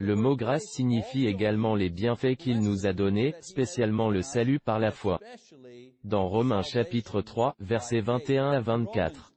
Le 0.00 0.14
mot 0.14 0.36
grâce 0.36 0.64
signifie 0.64 1.26
également 1.26 1.74
les 1.74 1.90
bienfaits 1.90 2.36
qu'il 2.36 2.60
nous 2.60 2.86
a 2.86 2.92
donnés, 2.92 3.34
spécialement 3.40 4.10
le 4.10 4.22
salut 4.22 4.60
par 4.60 4.78
la 4.78 4.92
foi. 4.92 5.18
Dans 6.04 6.28
Romains 6.28 6.62
chapitre 6.62 7.20
3, 7.20 7.56
versets 7.58 8.00
21 8.00 8.50
à 8.52 8.60
24. 8.60 9.32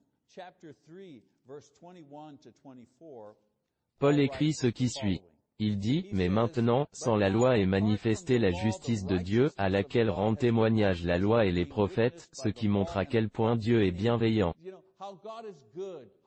Paul 3.98 4.20
écrit 4.20 4.54
ce 4.54 4.68
qui 4.68 4.90
suit. 4.90 5.22
Il 5.64 5.78
dit, 5.78 6.08
mais 6.12 6.28
maintenant, 6.28 6.88
sans 6.92 7.16
la 7.16 7.30
loi 7.30 7.60
est 7.60 7.68
manifestée 7.68 8.40
la 8.40 8.50
justice 8.50 9.06
de 9.06 9.18
Dieu, 9.18 9.52
à 9.60 9.70
laquelle 9.70 10.10
rendent 10.10 10.40
témoignage 10.40 11.06
la 11.06 11.20
loi 11.20 11.46
et 11.46 11.52
les 11.52 11.68
prophètes, 11.68 12.30
ce 12.34 12.50
qui 12.50 12.68
montre 12.68 12.98
à 12.98 13.06
quel 13.06 13.30
point 13.30 13.56
Dieu 13.56 13.86
est 13.86 13.92
bienveillant. 13.92 14.56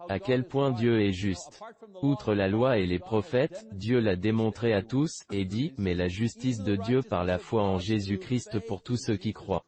À 0.08 0.20
quel 0.20 0.46
point 0.46 0.70
Dieu 0.70 1.00
est 1.00 1.10
juste. 1.10 1.60
Outre 2.00 2.32
la 2.32 2.46
loi 2.46 2.78
et 2.78 2.86
les 2.86 3.00
prophètes, 3.00 3.66
Dieu 3.72 3.98
l'a 3.98 4.14
démontré 4.14 4.72
à 4.72 4.82
tous, 4.82 5.24
et 5.32 5.44
dit, 5.44 5.72
mais 5.78 5.94
la 5.94 6.06
justice 6.06 6.62
de 6.62 6.76
Dieu 6.76 7.02
par 7.02 7.24
la 7.24 7.38
foi 7.38 7.64
en 7.64 7.80
Jésus-Christ 7.80 8.60
pour 8.68 8.84
tous 8.84 8.98
ceux 8.98 9.16
qui 9.16 9.32
croient. 9.32 9.64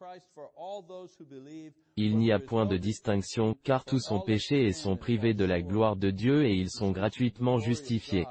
Il 1.97 2.17
n'y 2.17 2.31
a 2.31 2.39
point 2.39 2.65
de 2.65 2.77
distinction, 2.77 3.57
car 3.65 3.83
tous 3.83 3.99
sont 3.99 4.21
péchés 4.21 4.65
et 4.65 4.71
sont 4.71 4.95
privés 4.95 5.33
de 5.33 5.43
la 5.43 5.61
gloire 5.61 5.97
de 5.97 6.09
Dieu 6.09 6.45
et 6.45 6.53
ils 6.53 6.69
sont 6.69 6.91
gratuitement 6.91 7.59
justifiés 7.59 8.25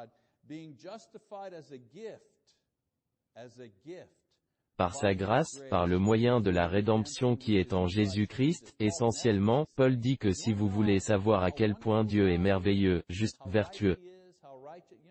par 4.77 4.95
sa 4.95 5.15
grâce, 5.15 5.63
par 5.71 5.87
le 5.87 5.99
moyen 5.99 6.41
de 6.41 6.51
la 6.51 6.69
rédemption 6.69 7.35
qui 7.35 7.57
est 7.57 7.73
en 7.73 7.87
Jésus-Christ, 7.87 8.75
essentiellement, 8.79 9.67
Paul 9.75 9.97
dit 9.97 10.19
que 10.19 10.33
si 10.33 10.53
vous 10.53 10.69
voulez 10.69 10.99
savoir 10.99 11.43
à 11.43 11.51
quel 11.51 11.75
point 11.75 12.05
Dieu 12.05 12.31
est 12.31 12.39
merveilleux, 12.39 13.03
juste, 13.09 13.39
vertueux, 13.47 13.99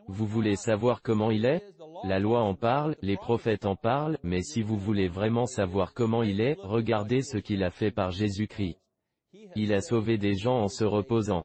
vous 0.08 0.28
voulez 0.28 0.56
savoir 0.56 1.02
comment 1.02 1.32
il 1.32 1.45
est? 1.45 1.63
La 2.04 2.19
loi 2.19 2.41
en 2.41 2.54
parle, 2.54 2.95
les 3.02 3.17
prophètes 3.17 3.65
en 3.65 3.76
parlent, 3.76 4.19
mais 4.21 4.43
si 4.43 4.62
vous 4.62 4.78
voulez 4.78 5.08
vraiment 5.08 5.48
savoir 5.48 5.93
comment 5.95 6.21
il 6.21 6.41
est, 6.41 6.58
regardez 6.62 7.21
ce 7.21 7.38
qu'il 7.38 7.63
a 7.63 7.71
fait 7.71 7.89
par 7.89 8.12
Jésus-Christ. 8.12 8.78
Il 9.56 9.74
a 9.74 9.82
sauvé 9.82 10.19
des 10.19 10.36
gens 10.36 10.60
en 10.60 10.67
se 10.67 10.84
reposant 10.84 11.43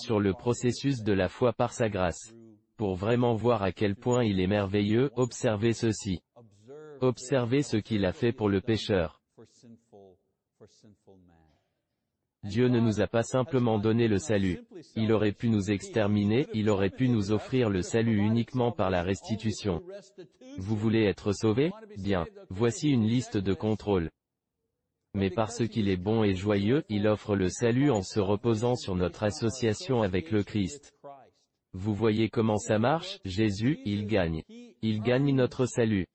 sur 0.00 0.20
le 0.20 0.32
processus 0.32 1.02
de 1.02 1.12
la 1.12 1.28
foi 1.28 1.52
par 1.52 1.72
sa 1.72 1.88
grâce. 1.88 2.34
Pour 2.76 2.94
vraiment 2.94 3.34
voir 3.34 3.62
à 3.62 3.72
quel 3.72 3.96
point 3.96 4.24
il 4.24 4.40
est 4.40 4.46
merveilleux, 4.46 5.10
observez 5.16 5.72
ceci. 5.72 6.20
Observez 7.00 7.62
ce 7.62 7.76
qu'il 7.76 8.04
a 8.04 8.12
fait 8.12 8.32
pour 8.32 8.48
le 8.48 8.60
pécheur. 8.60 9.22
Dieu 12.44 12.68
ne 12.68 12.78
nous 12.78 13.00
a 13.00 13.06
pas 13.06 13.22
simplement 13.22 13.78
donné 13.78 14.06
le 14.06 14.18
salut. 14.18 14.60
Il 14.94 15.12
aurait 15.12 15.32
pu 15.32 15.48
nous 15.48 15.70
exterminer, 15.70 16.46
il 16.54 16.70
aurait 16.70 16.90
pu 16.90 17.08
nous 17.08 17.32
offrir 17.32 17.70
le 17.70 17.82
salut 17.82 18.18
uniquement 18.18 18.70
par 18.70 18.90
la 18.90 19.02
restitution. 19.02 19.82
Vous 20.58 20.76
voulez 20.76 21.04
être 21.04 21.32
sauvé 21.32 21.72
Bien. 21.98 22.24
Voici 22.48 22.90
une 22.90 23.06
liste 23.06 23.36
de 23.36 23.52
contrôles 23.52 24.10
mais 25.16 25.30
parce 25.30 25.66
qu'il 25.66 25.88
est 25.88 25.96
bon 25.96 26.22
et 26.22 26.34
joyeux, 26.34 26.84
il 26.90 27.08
offre 27.08 27.34
le 27.34 27.48
salut 27.48 27.90
en 27.90 28.02
se 28.02 28.20
reposant 28.20 28.76
sur 28.76 28.94
notre 28.94 29.22
association 29.22 30.02
avec 30.02 30.30
le 30.30 30.42
Christ. 30.42 30.94
Vous 31.72 31.94
voyez 31.94 32.28
comment 32.28 32.58
ça 32.58 32.78
marche, 32.78 33.18
Jésus, 33.24 33.78
il 33.86 34.06
gagne. 34.06 34.42
Il 34.82 35.00
gagne 35.00 35.34
notre 35.34 35.64
salut. 35.64 36.06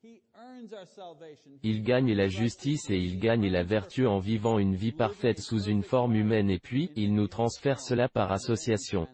Il 1.64 1.82
gagne 1.82 2.14
la 2.14 2.28
justice 2.28 2.88
et 2.90 2.96
il 2.96 3.18
gagne 3.18 3.48
la 3.48 3.64
vertu 3.64 4.06
en 4.06 4.20
vivant 4.20 4.58
une 4.58 4.76
vie 4.76 4.92
parfaite 4.92 5.40
sous 5.40 5.64
une 5.64 5.82
forme 5.82 6.14
humaine 6.14 6.50
et 6.50 6.60
puis, 6.60 6.90
il 6.94 7.14
nous 7.14 7.28
transfère 7.28 7.80
cela 7.80 8.08
par 8.08 8.30
association. 8.30 9.08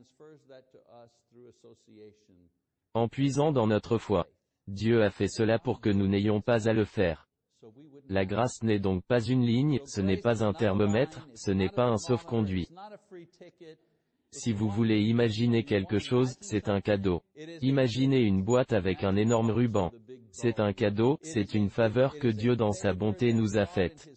En 2.93 3.09
puisant 3.09 3.53
dans 3.53 3.67
notre 3.67 3.97
foi. 3.97 4.27
Dieu 4.67 5.03
a 5.03 5.11
fait 5.11 5.29
cela 5.29 5.59
pour 5.59 5.81
que 5.81 5.89
nous 5.89 6.09
n'ayons 6.09 6.43
pas 6.43 6.69
à 6.69 6.75
le 6.75 6.85
faire. 6.85 7.28
La 8.09 8.25
grâce 8.25 8.63
n'est 8.63 8.79
donc 8.79 9.05
pas 9.05 9.21
une 9.21 9.45
ligne, 9.45 9.81
ce 9.85 10.01
n'est 10.01 10.21
pas 10.21 10.45
un 10.45 10.53
thermomètre, 10.53 11.29
ce 11.35 11.51
n'est 11.51 11.69
pas 11.69 11.87
un 11.87 11.99
sauf-conduit. 11.99 12.69
Si 14.31 14.53
vous 14.53 14.69
voulez 14.69 15.01
imaginer 15.01 15.65
quelque 15.65 15.99
chose, 15.99 16.37
c'est 16.41 16.69
un 16.69 16.81
cadeau. 16.81 17.23
Imaginez 17.63 18.21
une 18.21 18.43
boîte 18.43 18.73
avec 18.73 19.03
un 19.03 19.17
énorme 19.17 19.51
ruban. 19.51 19.91
C'est 20.33 20.61
un 20.61 20.73
cadeau, 20.73 21.19
c'est 21.23 21.55
une 21.55 21.71
faveur 21.71 22.19
que 22.19 22.29
Dieu 22.29 22.55
dans 22.55 22.73
sa 22.73 22.93
bonté 22.93 23.33
nous 23.33 23.57
a 23.57 23.65
faite. 23.65 24.09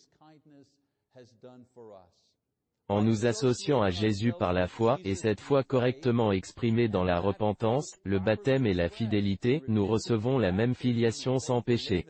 En 2.89 3.01
nous 3.01 3.25
associant 3.25 3.81
à 3.81 3.89
Jésus 3.89 4.33
par 4.37 4.51
la 4.51 4.67
foi, 4.67 4.99
et 5.05 5.15
cette 5.15 5.39
foi 5.39 5.63
correctement 5.63 6.33
exprimée 6.33 6.89
dans 6.89 7.05
la 7.05 7.21
repentance, 7.21 7.97
le 8.03 8.19
baptême 8.19 8.65
et 8.65 8.73
la 8.73 8.89
fidélité, 8.89 9.63
nous 9.69 9.87
recevons 9.87 10.37
la 10.37 10.51
même 10.51 10.75
filiation 10.75 11.39
sans 11.39 11.61
péché. 11.61 12.05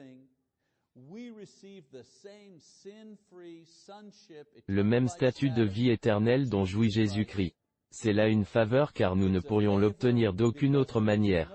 Le 4.67 4.83
même 4.83 5.07
statut 5.07 5.49
de 5.49 5.63
vie 5.63 5.89
éternelle 5.89 6.49
dont 6.49 6.65
jouit 6.65 6.91
Jésus-Christ. 6.91 7.55
C'est 7.89 8.13
là 8.13 8.27
une 8.27 8.45
faveur 8.45 8.93
car 8.93 9.15
nous 9.15 9.29
ne 9.29 9.39
pourrions 9.39 9.77
l'obtenir 9.77 10.33
d'aucune 10.33 10.75
autre 10.75 11.01
manière. 11.01 11.53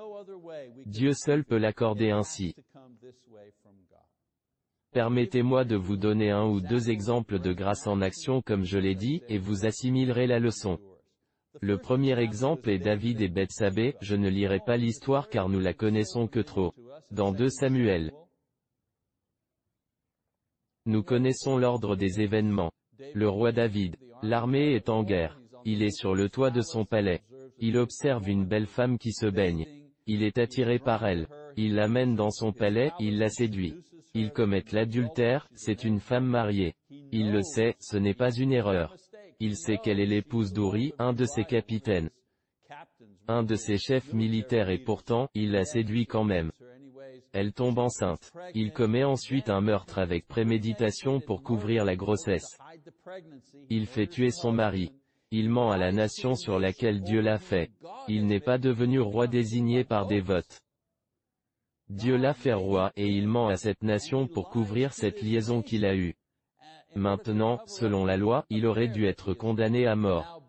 Dieu 0.84 1.12
seul 1.14 1.44
peut 1.44 1.58
l'accorder 1.58 2.10
ainsi. 2.10 2.54
Permettez-moi 4.92 5.64
de 5.64 5.76
vous 5.76 5.96
donner 5.96 6.30
un 6.30 6.46
ou 6.46 6.60
deux 6.60 6.90
exemples 6.90 7.38
de 7.38 7.52
grâce 7.52 7.86
en 7.86 8.00
action 8.00 8.42
comme 8.42 8.64
je 8.64 8.78
l'ai 8.78 8.94
dit, 8.94 9.22
et 9.28 9.38
vous 9.38 9.66
assimilerez 9.66 10.26
la 10.26 10.38
leçon. 10.38 10.78
Le 11.60 11.78
premier 11.78 12.18
exemple 12.18 12.70
est 12.70 12.78
David 12.78 13.20
et 13.20 13.28
Bethsabée, 13.28 13.94
je 14.00 14.16
ne 14.16 14.28
lirai 14.28 14.60
pas 14.64 14.76
l'histoire 14.76 15.28
car 15.28 15.48
nous 15.48 15.60
la 15.60 15.74
connaissons 15.74 16.28
que 16.28 16.40
trop. 16.40 16.74
Dans 17.10 17.32
2 17.32 17.48
Samuel. 17.48 18.12
Nous 20.86 21.02
connaissons 21.02 21.58
l'ordre 21.58 21.96
des 21.96 22.20
événements. 22.20 22.70
Le 23.12 23.28
roi 23.28 23.50
David. 23.50 23.96
L'armée 24.22 24.74
est 24.74 24.88
en 24.88 25.02
guerre. 25.02 25.40
Il 25.64 25.82
est 25.82 25.90
sur 25.90 26.14
le 26.14 26.28
toit 26.28 26.52
de 26.52 26.60
son 26.60 26.84
palais. 26.84 27.22
Il 27.58 27.76
observe 27.76 28.28
une 28.28 28.46
belle 28.46 28.66
femme 28.66 28.96
qui 28.96 29.12
se 29.12 29.26
baigne. 29.26 29.66
Il 30.06 30.22
est 30.22 30.38
attiré 30.38 30.78
par 30.78 31.04
elle. 31.04 31.26
Il 31.56 31.74
l'amène 31.74 32.14
dans 32.14 32.30
son 32.30 32.52
palais, 32.52 32.92
il 33.00 33.18
la 33.18 33.28
séduit. 33.28 33.74
Ils 34.14 34.30
commettent 34.30 34.70
l'adultère, 34.70 35.48
c'est 35.56 35.82
une 35.82 35.98
femme 35.98 36.26
mariée. 36.26 36.74
Il 37.10 37.32
le 37.32 37.42
sait, 37.42 37.74
ce 37.80 37.96
n'est 37.96 38.14
pas 38.14 38.30
une 38.30 38.52
erreur. 38.52 38.94
Il 39.40 39.56
sait 39.56 39.78
qu'elle 39.78 39.98
est 39.98 40.06
l'épouse 40.06 40.52
d'Ouri, 40.52 40.92
un 41.00 41.12
de 41.12 41.24
ses 41.24 41.44
capitaines. 41.44 42.10
Un 43.26 43.42
de 43.42 43.56
ses 43.56 43.76
chefs 43.76 44.12
militaires 44.12 44.70
et 44.70 44.78
pourtant, 44.78 45.28
il 45.34 45.50
la 45.50 45.64
séduit 45.64 46.06
quand 46.06 46.24
même. 46.24 46.52
Elle 47.38 47.52
tombe 47.52 47.78
enceinte. 47.78 48.32
Il 48.54 48.72
commet 48.72 49.04
ensuite 49.04 49.50
un 49.50 49.60
meurtre 49.60 49.98
avec 49.98 50.26
préméditation 50.26 51.20
pour 51.20 51.42
couvrir 51.42 51.84
la 51.84 51.94
grossesse. 51.94 52.56
Il 53.68 53.84
fait 53.84 54.06
tuer 54.06 54.30
son 54.30 54.52
mari. 54.52 54.90
Il 55.30 55.50
ment 55.50 55.70
à 55.70 55.76
la 55.76 55.92
nation 55.92 56.34
sur 56.34 56.58
laquelle 56.58 57.02
Dieu 57.02 57.20
l'a 57.20 57.38
fait. 57.38 57.70
Il 58.08 58.26
n'est 58.26 58.40
pas 58.40 58.56
devenu 58.56 59.00
roi 59.00 59.26
désigné 59.26 59.84
par 59.84 60.06
des 60.06 60.22
votes. 60.22 60.62
Dieu 61.90 62.16
l'a 62.16 62.32
fait 62.32 62.54
roi, 62.54 62.90
et 62.96 63.06
il 63.06 63.28
ment 63.28 63.48
à 63.48 63.58
cette 63.58 63.82
nation 63.82 64.26
pour 64.26 64.48
couvrir 64.48 64.94
cette 64.94 65.20
liaison 65.20 65.60
qu'il 65.60 65.84
a 65.84 65.94
eue. 65.94 66.14
Maintenant, 66.94 67.60
selon 67.66 68.06
la 68.06 68.16
loi, 68.16 68.46
il 68.48 68.64
aurait 68.64 68.88
dû 68.88 69.04
être 69.04 69.34
condamné 69.34 69.86
à 69.86 69.94
mort. 69.94 70.40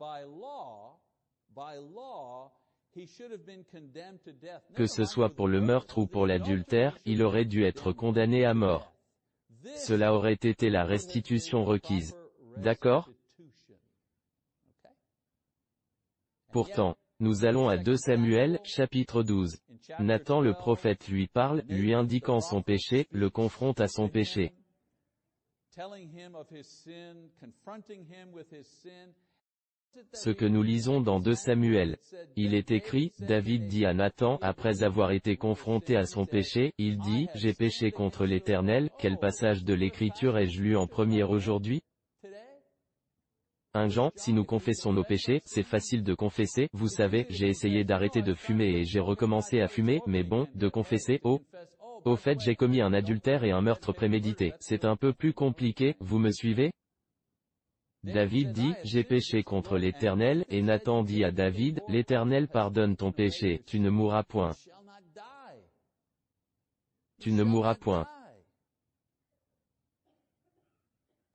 Que 4.76 4.88
ce 4.88 5.06
soit 5.06 5.30
pour 5.30 5.48
le 5.48 5.62
meurtre 5.62 6.00
ou 6.00 6.08
pour 6.08 6.26
l'adultère, 6.26 6.98
il 7.06 7.22
aurait 7.22 7.46
dû 7.46 7.64
être 7.64 7.92
condamné 7.92 8.46
à 8.46 8.54
mort. 8.54 8.94
Cela 9.76 10.14
aurait 10.14 10.34
été 10.34 10.70
la 10.70 10.86
restitution 10.86 11.66
requise. 11.66 12.16
D'accord 12.58 13.10
Pourtant, 16.52 16.98
nous 17.20 17.46
allons 17.46 17.68
à 17.68 17.78
2 17.78 17.98
Samuel, 17.98 18.60
chapitre 18.64 19.24
12. 19.24 19.60
Nathan 20.00 20.42
le 20.42 20.54
prophète 20.54 21.08
lui 21.08 21.28
parle, 21.28 21.64
lui 21.68 21.94
indiquant 21.94 22.40
son 22.40 22.62
péché, 22.62 23.08
le 23.12 23.30
confronte 23.30 23.82
à 23.82 23.88
son 23.88 24.10
péché. 24.10 24.54
Ce 30.14 30.30
que 30.30 30.46
nous 30.46 30.64
lisons 30.64 31.02
dans 31.02 31.20
2 31.20 31.34
Samuel. 31.34 31.98
Il 32.36 32.54
est 32.54 32.72
écrit, 32.72 33.12
David 33.20 33.68
dit 33.68 33.86
à 33.86 33.94
Nathan, 33.94 34.38
après 34.42 34.84
avoir 34.84 35.12
été 35.12 35.38
confronté 35.38 35.96
à 35.96 36.06
son 36.06 36.26
péché, 36.26 36.74
il 36.78 36.98
dit, 36.98 37.28
J'ai 37.36 37.54
péché 37.54 37.92
contre 37.92 38.26
l'Éternel, 38.26 38.90
quel 39.00 39.18
passage 39.18 39.64
de 39.64 39.74
l'Écriture 39.74 40.38
ai-je 40.38 40.62
lu 40.62 40.78
en 40.78 40.88
premier 40.88 41.24
aujourd'hui? 41.24 41.82
1 43.74 43.90
Jean, 43.90 44.12
si 44.16 44.34
nous 44.34 44.46
confessons 44.46 44.92
nos 44.92 45.04
péchés, 45.04 45.42
c'est 45.46 45.64
facile 45.64 46.04
de 46.04 46.16
confesser, 46.16 46.68
vous 46.74 46.88
savez, 46.88 47.28
j'ai 47.30 47.48
essayé 47.48 47.84
d'arrêter 47.84 48.22
de 48.24 48.34
fumer 48.34 48.80
et 48.80 48.86
j'ai 48.86 49.00
recommencé 49.00 49.62
à 49.62 49.68
fumer, 49.68 50.02
mais 50.08 50.24
bon, 50.24 50.48
de 50.56 50.68
confesser, 50.68 51.20
oh. 51.24 51.42
Au 52.06 52.16
fait 52.16 52.40
j'ai 52.40 52.56
commis 52.56 52.82
un 52.82 52.94
adultère 52.94 53.44
et 53.44 53.52
un 53.52 53.62
meurtre 53.62 53.92
prémédité, 53.92 54.54
c'est 54.60 54.86
un 54.86 54.96
peu 54.96 55.14
plus 55.14 55.34
compliqué, 55.34 55.96
vous 56.00 56.20
me 56.20 56.32
suivez? 56.32 56.72
David 58.08 58.54
dit, 58.54 58.74
j'ai 58.84 59.04
péché 59.04 59.43
contre 59.43 59.78
l'Éternel, 59.78 60.46
et 60.50 60.62
Nathan 60.62 61.04
dit 61.04 61.24
à 61.24 61.32
David, 61.32 61.82
l'Éternel 61.89 62.48
pardonne 62.48 62.96
ton 62.96 63.12
péché, 63.12 63.62
tu 63.65 63.80
ne 63.80 63.89
mourras 63.89 64.24
point. 64.24 64.56
Tu 67.20 67.32
ne 67.32 67.43
mourras 67.43 67.76
point. 67.76 68.08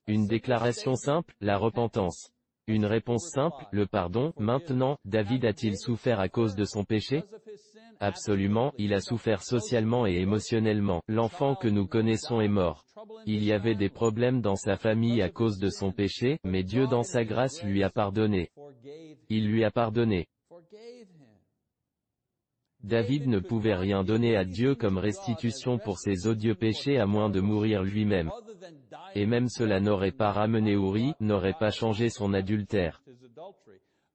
Une 0.07 0.27
déclaration 0.27 0.95
simple, 0.97 1.35
la 1.41 1.59
repentance. 1.59 2.33
Une 2.69 2.87
réponse 2.87 3.31
simple, 3.33 3.65
le 3.73 3.87
pardon. 3.87 4.33
Maintenant, 4.39 4.97
David 5.05 5.45
a-t-il 5.45 5.77
souffert 5.77 6.21
à 6.21 6.29
cause 6.29 6.55
de 6.55 6.65
son 6.65 6.85
péché? 6.85 7.25
Absolument, 7.99 8.73
il 8.79 8.95
a 8.95 9.01
souffert 9.01 9.43
socialement 9.43 10.07
et 10.07 10.15
émotionnellement. 10.15 11.03
L'enfant 11.09 11.55
que 11.55 11.69
nous 11.69 11.87
connaissons 11.87 12.41
est 12.41 12.49
mort. 12.49 12.85
Il 13.27 13.45
y 13.45 13.53
avait 13.53 13.75
des 13.75 13.89
problèmes 13.89 14.41
dans 14.41 14.57
sa 14.57 14.77
famille 14.77 15.23
à 15.23 15.29
cause 15.29 15.59
de 15.59 15.71
son 15.71 15.93
péché, 15.93 16.39
mais 16.45 16.63
Dieu 16.63 16.87
dans 16.87 17.05
sa 17.05 17.25
grâce 17.25 17.63
lui 17.63 17.83
a 17.83 17.91
pardonné. 17.91 18.51
Il 19.29 19.49
lui 19.49 19.65
a 19.65 19.71
pardonné. 19.71 20.27
David 22.83 23.29
ne 23.29 23.39
pouvait 23.39 23.77
rien 23.77 24.03
donner 24.03 24.37
à 24.37 24.45
Dieu 24.45 24.75
comme 24.75 24.99
restitution 24.99 25.79
pour 25.79 25.99
ses 26.01 26.27
odieux 26.27 26.57
péchés 26.57 26.99
à 26.99 27.07
moins 27.07 27.31
de 27.31 27.41
mourir 27.41 27.85
lui-même. 27.85 28.31
Et 29.15 29.27
même 29.27 29.49
cela 29.49 29.81
n'aurait 29.81 30.13
pas 30.13 30.33
ramené 30.33 30.73
Uri, 30.73 31.15
n'aurait 31.21 31.57
pas 31.59 31.71
changé 31.71 32.09
son 32.09 32.33
adultère. 32.35 33.03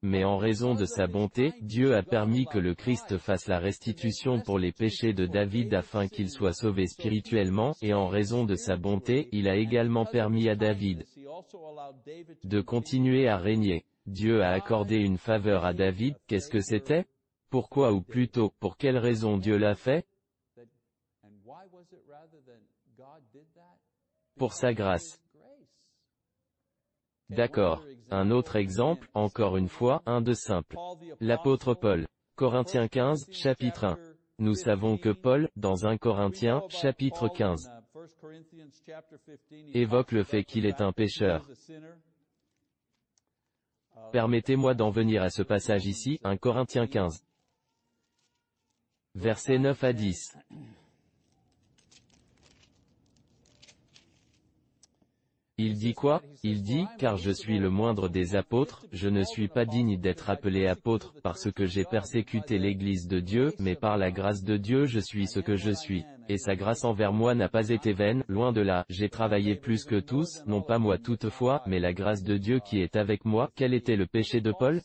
Mais 0.04 0.24
en 0.24 0.38
raison 0.38 0.76
de 0.76 0.86
sa 0.86 1.08
bonté, 1.08 1.54
Dieu 1.62 1.96
a 1.96 2.04
permis 2.04 2.46
que 2.46 2.60
le 2.60 2.76
Christ 2.76 3.18
fasse 3.18 3.48
la 3.48 3.58
restitution 3.58 4.42
pour 4.42 4.60
les 4.60 4.72
péchés 4.72 5.14
de 5.14 5.26
David 5.26 5.74
afin 5.74 6.08
qu'il 6.08 6.30
soit 6.30 6.54
sauvé 6.54 6.86
spirituellement, 6.86 7.76
et 7.82 7.94
en 7.94 8.08
raison 8.08 8.46
de 8.46 8.56
sa 8.56 8.78
bonté, 8.78 9.28
il 9.32 9.48
a 9.50 9.56
également 9.56 10.06
permis 10.06 10.50
à 10.50 10.56
David 10.56 11.04
de 12.44 12.62
continuer 12.62 13.28
à 13.28 13.38
régner. 13.38 13.86
Dieu 14.06 14.44
a 14.44 14.52
accordé 14.52 14.98
une 14.98 15.18
faveur 15.18 15.66
à 15.66 15.74
David, 15.74 16.16
qu'est-ce 16.28 16.50
que 16.50 16.62
c'était? 16.62 17.06
Pourquoi 17.50 17.92
ou 17.92 18.02
plutôt, 18.02 18.54
pour 18.60 18.78
quelle 18.78 18.98
raison 18.98 19.38
Dieu 19.38 19.58
l'a 19.58 19.76
fait? 19.76 20.06
Pour 24.38 24.54
sa 24.54 24.73
grâce. 24.73 25.21
D'accord. 27.30 27.84
Un 28.10 28.32
autre 28.32 28.56
exemple, 28.56 29.10
encore 29.13 29.58
une 29.58 29.67
fois, 29.67 30.02
un 30.06 30.21
de 30.21 30.34
simple. 30.34 30.78
L'apôtre 31.19 31.73
Paul. 31.73 32.08
Corinthiens 32.36 32.88
15, 32.88 33.32
chapitre 33.32 33.86
1. 33.86 33.97
Nous 34.39 34.54
savons 34.54 34.97
que 34.97 35.10
Paul, 35.10 35.50
dans 35.56 35.86
1 35.86 35.97
Corinthiens, 35.97 36.62
chapitre 36.69 37.28
15, 37.28 37.69
évoque 39.73 40.12
le 40.12 40.23
fait 40.23 40.43
qu'il 40.43 40.65
est 40.65 40.82
un 40.82 40.91
pécheur. 40.91 41.50
Permettez-moi 44.12 44.76
d'en 44.76 44.91
venir 44.91 45.23
à 45.23 45.30
ce 45.30 45.41
passage 45.41 45.88
ici, 45.88 46.19
1 46.23 46.38
Corinthiens 46.38 46.88
15. 46.88 47.23
Versets 49.15 49.58
9 49.58 49.84
à 49.84 49.93
10. 49.93 50.38
Il 55.60 55.74
dit 55.74 55.96
quoi? 55.96 56.22
Il 56.43 56.62
dit, 56.62 56.86
car 57.00 57.17
je 57.17 57.32
suis 57.32 57.58
le 57.58 57.72
moindre 57.72 58.10
des 58.10 58.36
apôtres, 58.36 58.86
je 58.91 59.10
ne 59.10 59.24
suis 59.24 59.48
pas 59.48 59.65
digne 59.65 59.98
d'être 59.98 60.30
appelé 60.30 60.67
apôtre, 60.67 61.15
parce 61.24 61.52
que 61.52 61.65
j'ai 61.65 61.84
persécuté 61.84 62.60
l'Église 62.60 63.08
de 63.08 63.20
Dieu, 63.20 63.52
mais 63.58 63.74
par 63.76 63.98
la 63.98 64.12
grâce 64.12 64.43
de 64.43 64.56
Dieu 64.56 64.86
je 64.86 65.00
suis 65.00 65.26
ce 65.26 65.39
que 65.39 65.56
je 65.56 65.72
suis. 65.72 66.06
Et 66.30 66.38
sa 66.38 66.56
grâce 66.56 66.84
envers 66.84 67.12
moi 67.12 67.34
n'a 67.34 67.50
pas 67.50 67.70
été 67.70 67.91
vaine, 67.91 68.24
loin 68.28 68.52
de 68.52 68.62
là, 68.62 68.86
j'ai 68.89 69.10
travaillé 69.10 69.56
plus 69.56 69.84
que 69.84 70.00
tous, 70.00 70.43
non 70.46 70.62
pas 70.62 70.78
moi 70.78 71.00
toutefois, 71.00 71.63
mais 71.65 71.80
la 71.80 71.91
grâce 71.91 72.22
de 72.22 72.38
Dieu 72.38 72.60
qui 72.60 72.80
est 72.80 72.96
avec 72.96 73.26
moi. 73.26 73.50
Quel 73.56 73.74
était 73.74 73.96
le 73.96 74.06
péché 74.06 74.41
de 74.41 74.52
Paul? 74.52 74.82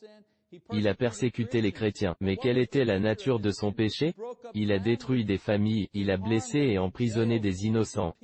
Il 0.73 0.89
a 0.89 0.95
persécuté 0.95 1.61
les 1.61 1.73
chrétiens. 1.73 2.17
Mais 2.21 2.39
quelle 2.39 2.59
était 2.59 2.87
la 2.87 2.99
nature 2.99 3.41
de 3.41 3.51
son 3.51 3.73
péché? 3.73 4.15
Il 4.55 4.73
a 4.73 4.79
détruit 4.79 5.27
des 5.27 5.39
familles, 5.39 5.89
il 5.93 6.11
a 6.11 6.17
blessé 6.17 6.59
et 6.61 6.79
emprisonné 6.79 7.41
des 7.41 7.67
innocents. 7.67 8.15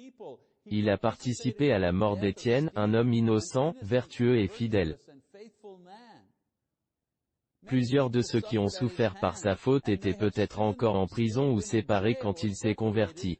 Il 0.71 0.89
a 0.91 0.99
participé 0.99 1.73
à 1.73 1.79
la 1.79 1.93
mort 1.93 2.17
d'Étienne, 2.17 2.71
un 2.75 2.95
homme 2.95 3.13
innocent, 3.13 3.75
vertueux 3.83 4.39
et 4.39 4.49
fidèle. 4.49 4.99
Plusieurs 7.67 8.09
de 8.09 8.23
ceux 8.23 8.41
qui 8.41 8.57
ont 8.59 8.69
souffert 8.69 9.21
par 9.21 9.37
sa 9.37 9.55
faute 9.55 9.89
étaient 9.89 10.15
peut-être 10.15 10.61
encore 10.61 10.97
en 10.97 11.07
prison 11.07 11.53
ou 11.53 11.61
séparés 11.61 12.17
quand 12.21 12.43
il 12.43 12.57
s'est 12.57 12.75
converti. 12.75 13.39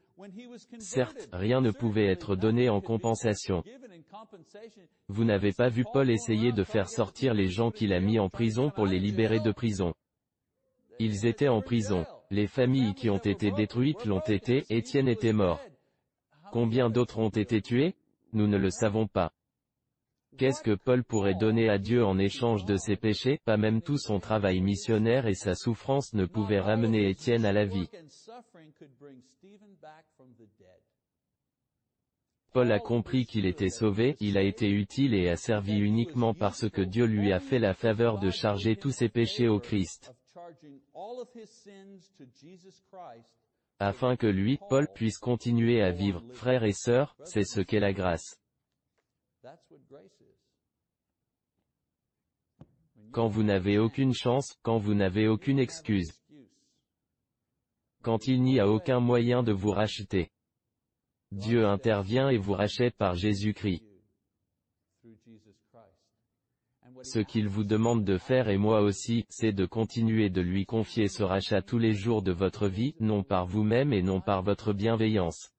Certes, 0.77 1.29
rien 1.33 1.61
ne 1.61 1.71
pouvait 1.71 2.07
être 2.07 2.35
donné 2.35 2.69
en 2.69 2.81
compensation. 2.81 3.63
Vous 5.07 5.23
n'avez 5.23 5.51
pas 5.51 5.69
vu 5.69 5.83
Paul 5.91 6.09
essayer 6.09 6.51
de 6.51 6.63
faire 6.63 6.89
sortir 6.89 7.33
les 7.33 7.47
gens 7.47 7.71
qu'il 7.71 7.93
a 7.93 7.99
mis 7.99 8.19
en 8.19 8.29
prison 8.29 8.69
pour 8.69 8.85
les 8.85 8.99
libérer 8.99 9.39
de 9.39 9.51
prison. 9.51 9.93
Ils 10.99 11.25
étaient 11.25 11.47
en 11.47 11.61
prison. 11.61 12.05
Les 12.29 12.47
familles 12.47 12.93
qui 12.93 13.09
ont 13.09 13.17
été 13.17 13.51
détruites 13.51 14.05
l'ont 14.05 14.19
été, 14.19 14.63
Étienne 14.69 15.07
était 15.07 15.33
mort. 15.33 15.59
Combien 16.51 16.89
d'autres 16.89 17.19
ont 17.19 17.29
été 17.29 17.61
tués? 17.61 17.95
Nous 18.33 18.47
ne 18.47 18.57
le 18.57 18.69
savons 18.69 19.07
pas. 19.07 19.31
Qu'est-ce 20.37 20.63
que 20.63 20.75
Paul 20.75 21.03
pourrait 21.03 21.35
donner 21.35 21.69
à 21.69 21.77
Dieu 21.77 22.05
en 22.05 22.17
échange 22.17 22.63
de 22.65 22.77
ses 22.77 22.95
péchés? 22.95 23.39
Pas 23.45 23.57
même 23.57 23.81
tout 23.81 23.97
son 23.97 24.19
travail 24.19 24.61
missionnaire 24.61 25.27
et 25.27 25.33
sa 25.33 25.53
souffrance 25.53 26.13
ne 26.13 26.25
pouvaient 26.25 26.61
ramener 26.61 27.09
Étienne 27.09 27.45
à 27.45 27.51
la 27.51 27.65
vie. 27.65 27.89
Paul 32.51 32.71
a 32.71 32.79
compris 32.79 33.25
qu'il 33.25 33.45
était 33.45 33.69
sauvé, 33.69 34.15
il 34.19 34.37
a 34.37 34.41
été 34.41 34.69
utile 34.69 35.13
et 35.13 35.29
a 35.29 35.35
servi 35.35 35.77
uniquement 35.77 36.33
parce 36.33 36.67
que 36.69 36.81
Dieu 36.81 37.05
lui 37.05 37.31
a 37.31 37.39
fait 37.39 37.59
la 37.59 37.73
faveur 37.73 38.17
de 38.17 38.31
charger 38.31 38.75
tous 38.75 38.91
ses 38.91 39.09
péchés 39.09 39.47
au 39.47 39.59
Christ. 39.59 40.13
Afin 43.79 44.17
que 44.17 44.27
lui, 44.27 44.59
Paul, 44.67 44.87
puisse 44.93 45.17
continuer 45.17 45.81
à 45.81 45.91
vivre, 45.91 46.21
frères 46.33 46.65
et 46.65 46.73
sœurs, 46.73 47.15
c'est 47.23 47.45
ce 47.45 47.61
qu'est 47.61 47.79
la 47.79 47.93
grâce. 47.93 48.37
Quand 53.11 53.27
vous 53.27 53.43
n'avez 53.43 53.79
aucune 53.79 54.13
chance, 54.13 54.57
quand 54.63 54.77
vous 54.77 54.93
n'avez 54.93 55.27
aucune 55.27 55.59
excuse. 55.59 56.11
Quand 58.03 58.27
il 58.27 58.43
n'y 58.43 58.59
a 58.59 58.67
aucun 58.67 58.99
moyen 58.99 59.43
de 59.43 59.53
vous 59.53 59.71
racheter. 59.71 60.29
Dieu 61.31 61.65
intervient 61.65 62.29
et 62.29 62.37
vous 62.37 62.53
rachète 62.53 62.95
par 62.97 63.15
Jésus-Christ. 63.15 63.83
Ce 67.03 67.19
qu'il 67.19 67.47
vous 67.47 67.63
demande 67.63 68.03
de 68.03 68.17
faire 68.17 68.49
et 68.49 68.57
moi 68.57 68.81
aussi, 68.81 69.25
c'est 69.29 69.53
de 69.53 69.65
continuer 69.65 70.29
de 70.29 70.41
lui 70.41 70.65
confier 70.65 71.07
ce 71.07 71.23
rachat 71.23 71.61
tous 71.61 71.77
les 71.77 71.93
jours 71.93 72.21
de 72.21 72.31
votre 72.31 72.67
vie, 72.67 72.95
non 72.99 73.23
par 73.23 73.45
vous-même 73.45 73.93
et 73.93 74.01
non 74.01 74.21
par 74.21 74.41
votre 74.41 74.73
bienveillance, 74.73 75.51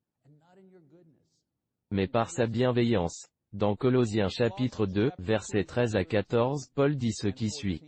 mais 1.90 2.06
par 2.06 2.30
sa 2.30 2.46
bienveillance. 2.46 3.28
Dans 3.52 3.74
Colossiens 3.74 4.28
chapitre 4.28 4.86
2, 4.86 5.10
versets 5.18 5.64
13 5.64 5.96
à 5.96 6.04
14, 6.04 6.68
Paul 6.74 6.96
dit 6.96 7.12
ce 7.12 7.26
qui 7.26 7.50
suit. 7.50 7.82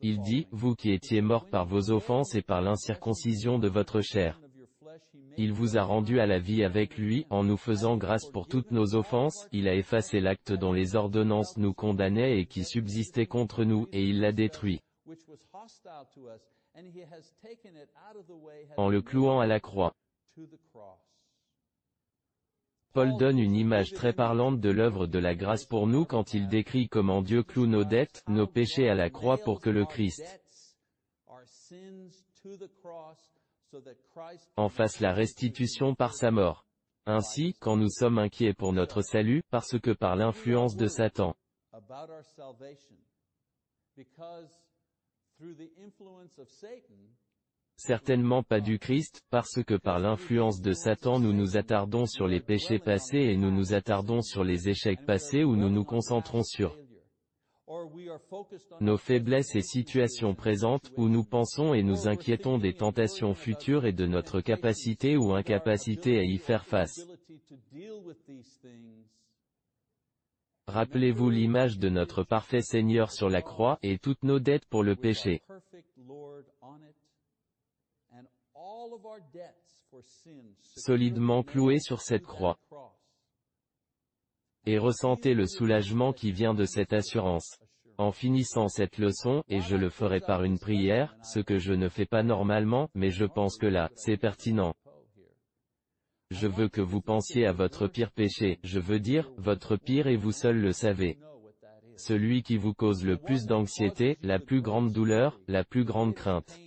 Il 0.00 0.20
dit, 0.20 0.46
vous 0.50 0.74
qui 0.74 0.90
étiez 0.90 1.22
morts 1.22 1.48
par 1.48 1.64
vos 1.64 1.90
offenses 1.90 2.34
et 2.34 2.42
par 2.42 2.60
l'incirconcision 2.60 3.58
de 3.58 3.68
votre 3.68 4.00
chair. 4.00 4.38
Il 5.36 5.52
vous 5.52 5.76
a 5.78 5.82
rendu 5.82 6.20
à 6.20 6.26
la 6.26 6.38
vie 6.38 6.62
avec 6.64 6.98
lui, 6.98 7.26
en 7.30 7.44
nous 7.44 7.56
faisant 7.56 7.96
grâce 7.96 8.28
pour 8.30 8.48
toutes 8.48 8.70
nos 8.70 8.94
offenses, 8.94 9.48
il 9.52 9.68
a 9.68 9.74
effacé 9.74 10.20
l'acte 10.20 10.52
dont 10.52 10.72
les 10.72 10.94
ordonnances 10.96 11.56
nous 11.56 11.72
condamnaient 11.72 12.38
et 12.38 12.46
qui 12.46 12.64
subsistait 12.64 13.26
contre 13.26 13.64
nous, 13.64 13.88
et 13.92 14.04
il 14.04 14.20
l'a 14.20 14.32
détruit. 14.32 14.80
En 18.76 18.88
le 18.88 19.02
clouant 19.02 19.40
à 19.40 19.46
la 19.46 19.60
croix. 19.60 19.94
Paul 22.92 23.16
donne 23.16 23.38
une 23.38 23.56
image 23.56 23.92
très 23.92 24.12
parlante 24.12 24.60
de 24.60 24.68
l'œuvre 24.68 25.06
de 25.06 25.18
la 25.18 25.34
grâce 25.34 25.64
pour 25.64 25.86
nous 25.86 26.04
quand 26.04 26.34
il 26.34 26.48
décrit 26.48 26.88
comment 26.88 27.22
Dieu 27.22 27.42
cloue 27.42 27.66
nos 27.66 27.84
dettes, 27.84 28.22
nos 28.28 28.46
péchés 28.46 28.88
à 28.88 28.94
la 28.94 29.08
croix 29.08 29.38
pour 29.38 29.60
que 29.60 29.70
le 29.70 29.86
Christ 29.86 30.22
en 34.56 34.68
fasse 34.68 35.00
la 35.00 35.12
restitution 35.12 35.94
par 35.94 36.14
sa 36.14 36.30
mort. 36.30 36.66
Ainsi, 37.06 37.54
quand 37.60 37.76
nous 37.76 37.90
sommes 37.90 38.18
inquiets 38.18 38.54
pour 38.54 38.72
notre 38.72 39.02
salut, 39.02 39.42
parce 39.50 39.78
que 39.78 39.90
par 39.90 40.14
l'influence 40.16 40.76
de 40.76 40.86
Satan, 40.86 41.34
certainement 47.76 48.42
pas 48.42 48.60
du 48.60 48.78
Christ, 48.78 49.22
parce 49.30 49.62
que 49.64 49.74
par 49.74 49.98
l'influence 49.98 50.60
de 50.60 50.72
Satan 50.72 51.18
nous 51.18 51.32
nous 51.32 51.56
attardons 51.56 52.06
sur 52.06 52.28
les 52.28 52.40
péchés 52.40 52.78
passés 52.78 53.18
et 53.18 53.36
nous 53.36 53.50
nous 53.50 53.74
attardons 53.74 54.22
sur 54.22 54.44
les 54.44 54.68
échecs 54.68 55.04
passés 55.04 55.42
ou 55.42 55.56
nous 55.56 55.70
nous 55.70 55.84
concentrons 55.84 56.44
sur 56.44 56.76
nos 58.80 58.96
faiblesses 58.96 59.54
et 59.54 59.62
situations 59.62 60.34
présentes, 60.34 60.92
où 60.96 61.08
nous 61.08 61.24
pensons 61.24 61.74
et 61.74 61.82
nous 61.82 62.08
inquiétons 62.08 62.58
des 62.58 62.74
tentations 62.74 63.34
futures 63.34 63.86
et 63.86 63.92
de 63.92 64.06
notre 64.06 64.40
capacité 64.40 65.16
ou 65.16 65.32
incapacité 65.32 66.18
à 66.18 66.24
y 66.24 66.38
faire 66.38 66.64
face. 66.64 67.06
Rappelez-vous 70.66 71.30
l'image 71.30 71.78
de 71.78 71.88
notre 71.88 72.22
parfait 72.22 72.62
Seigneur 72.62 73.10
sur 73.10 73.28
la 73.28 73.42
croix, 73.42 73.78
et 73.82 73.98
toutes 73.98 74.22
nos 74.22 74.38
dettes 74.38 74.66
pour 74.66 74.82
le 74.82 74.96
péché. 74.96 75.42
Solidement 80.76 81.42
clouées 81.42 81.80
sur 81.80 82.00
cette 82.00 82.24
croix. 82.24 82.58
Et 84.64 84.78
ressentez 84.78 85.34
le 85.34 85.46
soulagement 85.46 86.12
qui 86.12 86.30
vient 86.30 86.54
de 86.54 86.64
cette 86.64 86.92
assurance. 86.92 87.58
En 87.98 88.12
finissant 88.12 88.68
cette 88.68 88.98
leçon, 88.98 89.42
et 89.48 89.60
je 89.60 89.76
le 89.76 89.90
ferai 89.90 90.20
par 90.20 90.44
une 90.44 90.58
prière, 90.58 91.16
ce 91.22 91.40
que 91.40 91.58
je 91.58 91.72
ne 91.72 91.88
fais 91.88 92.06
pas 92.06 92.22
normalement, 92.22 92.88
mais 92.94 93.10
je 93.10 93.24
pense 93.24 93.56
que 93.58 93.66
là, 93.66 93.90
c'est 93.96 94.16
pertinent. 94.16 94.74
Je 96.30 96.46
veux 96.46 96.68
que 96.68 96.80
vous 96.80 97.00
pensiez 97.00 97.44
à 97.46 97.52
votre 97.52 97.88
pire 97.88 98.10
péché, 98.10 98.58
je 98.62 98.80
veux 98.80 99.00
dire, 99.00 99.30
votre 99.36 99.76
pire 99.76 100.06
et 100.06 100.16
vous 100.16 100.32
seul 100.32 100.60
le 100.60 100.72
savez. 100.72 101.18
Celui 101.96 102.42
qui 102.42 102.56
vous 102.56 102.72
cause 102.72 103.04
le 103.04 103.18
plus 103.18 103.46
d'anxiété, 103.46 104.16
la 104.22 104.38
plus 104.38 104.62
grande 104.62 104.92
douleur, 104.92 105.38
la 105.46 105.62
plus 105.62 105.84
grande 105.84 106.14
crainte. 106.14 106.58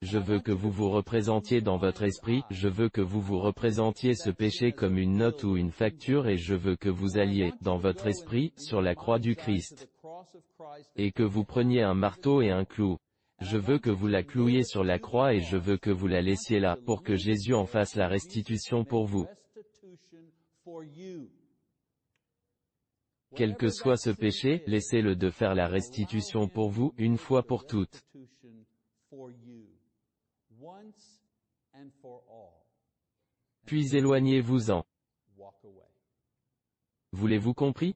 Je 0.00 0.18
veux 0.18 0.38
que 0.38 0.52
vous 0.52 0.70
vous 0.70 0.90
représentiez 0.90 1.60
dans 1.60 1.76
votre 1.76 2.04
esprit, 2.04 2.42
je 2.50 2.68
veux 2.68 2.88
que 2.88 3.00
vous 3.00 3.20
vous 3.20 3.40
représentiez 3.40 4.14
ce 4.14 4.30
péché 4.30 4.70
comme 4.70 4.96
une 4.96 5.16
note 5.16 5.42
ou 5.42 5.56
une 5.56 5.72
facture 5.72 6.28
et 6.28 6.36
je 6.36 6.54
veux 6.54 6.76
que 6.76 6.88
vous 6.88 7.18
alliez, 7.18 7.52
dans 7.62 7.78
votre 7.78 8.06
esprit, 8.06 8.52
sur 8.56 8.80
la 8.80 8.94
croix 8.94 9.18
du 9.18 9.34
Christ. 9.34 9.90
Et 10.94 11.10
que 11.10 11.24
vous 11.24 11.44
preniez 11.44 11.82
un 11.82 11.94
marteau 11.94 12.42
et 12.42 12.50
un 12.50 12.64
clou. 12.64 12.96
Je 13.40 13.58
veux 13.58 13.78
que 13.78 13.90
vous 13.90 14.06
la 14.06 14.22
clouiez 14.22 14.62
sur 14.62 14.84
la 14.84 15.00
croix 15.00 15.34
et 15.34 15.40
je 15.40 15.56
veux 15.56 15.76
que 15.76 15.90
vous 15.90 16.06
la 16.06 16.22
laissiez 16.22 16.60
là, 16.60 16.76
pour 16.86 17.02
que 17.02 17.16
Jésus 17.16 17.54
en 17.54 17.66
fasse 17.66 17.96
la 17.96 18.06
restitution 18.06 18.84
pour 18.84 19.06
vous. 19.06 19.26
Quel 23.34 23.56
que 23.56 23.68
soit 23.68 23.96
ce 23.96 24.10
péché, 24.10 24.62
laissez-le 24.66 25.14
de 25.14 25.30
faire 25.30 25.54
la 25.54 25.68
restitution 25.68 26.48
pour 26.48 26.70
vous, 26.70 26.94
une 26.98 27.18
fois 27.18 27.42
pour 27.42 27.66
toutes. 27.66 28.02
Puis 33.68 33.94
éloignez-vous-en. 33.94 34.82
Voulez-vous 37.12 37.52
compris? 37.52 37.94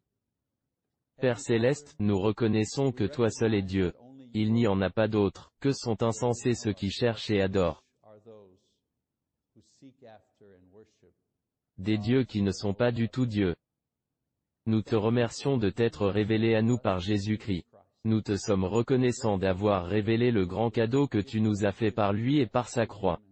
Père 1.19 1.41
céleste, 1.41 1.95
nous 1.99 2.19
reconnaissons 2.19 2.93
que 2.93 3.05
toi 3.05 3.31
seul 3.31 3.55
es 3.55 3.63
Dieu. 3.63 3.95
Il 4.35 4.53
n'y 4.53 4.67
en 4.67 4.83
a 4.83 4.91
pas 4.91 5.09
d'autre, 5.09 5.51
que 5.61 5.73
sont 5.73 6.03
insensés 6.03 6.55
ceux 6.55 6.75
qui 6.75 6.91
cherchent 6.91 7.31
et 7.31 7.41
adorent. 7.41 7.83
Des 11.79 11.97
dieux 11.97 12.25
qui 12.25 12.43
ne 12.43 12.53
sont 12.53 12.75
pas 12.75 12.93
du 12.93 13.09
tout 13.09 13.25
Dieu. 13.25 13.57
Nous 14.67 14.83
te 14.83 14.95
remercions 14.95 15.57
de 15.57 15.71
t'être 15.71 16.07
révélé 16.07 16.55
à 16.55 16.61
nous 16.61 16.77
par 16.77 16.99
Jésus-Christ. 16.99 17.65
Nous 18.05 18.21
te 18.21 18.37
sommes 18.37 18.67
reconnaissants 18.67 19.39
d'avoir 19.39 19.87
révélé 19.87 20.33
le 20.33 20.45
grand 20.45 20.69
cadeau 20.69 21.07
que 21.07 21.17
tu 21.17 21.41
nous 21.41 21.65
as 21.65 21.73
fait 21.73 21.93
par 21.93 22.13
lui 22.13 22.41
et 22.41 22.47
par 22.47 22.69
sa 22.69 22.87
croix. 22.87 23.23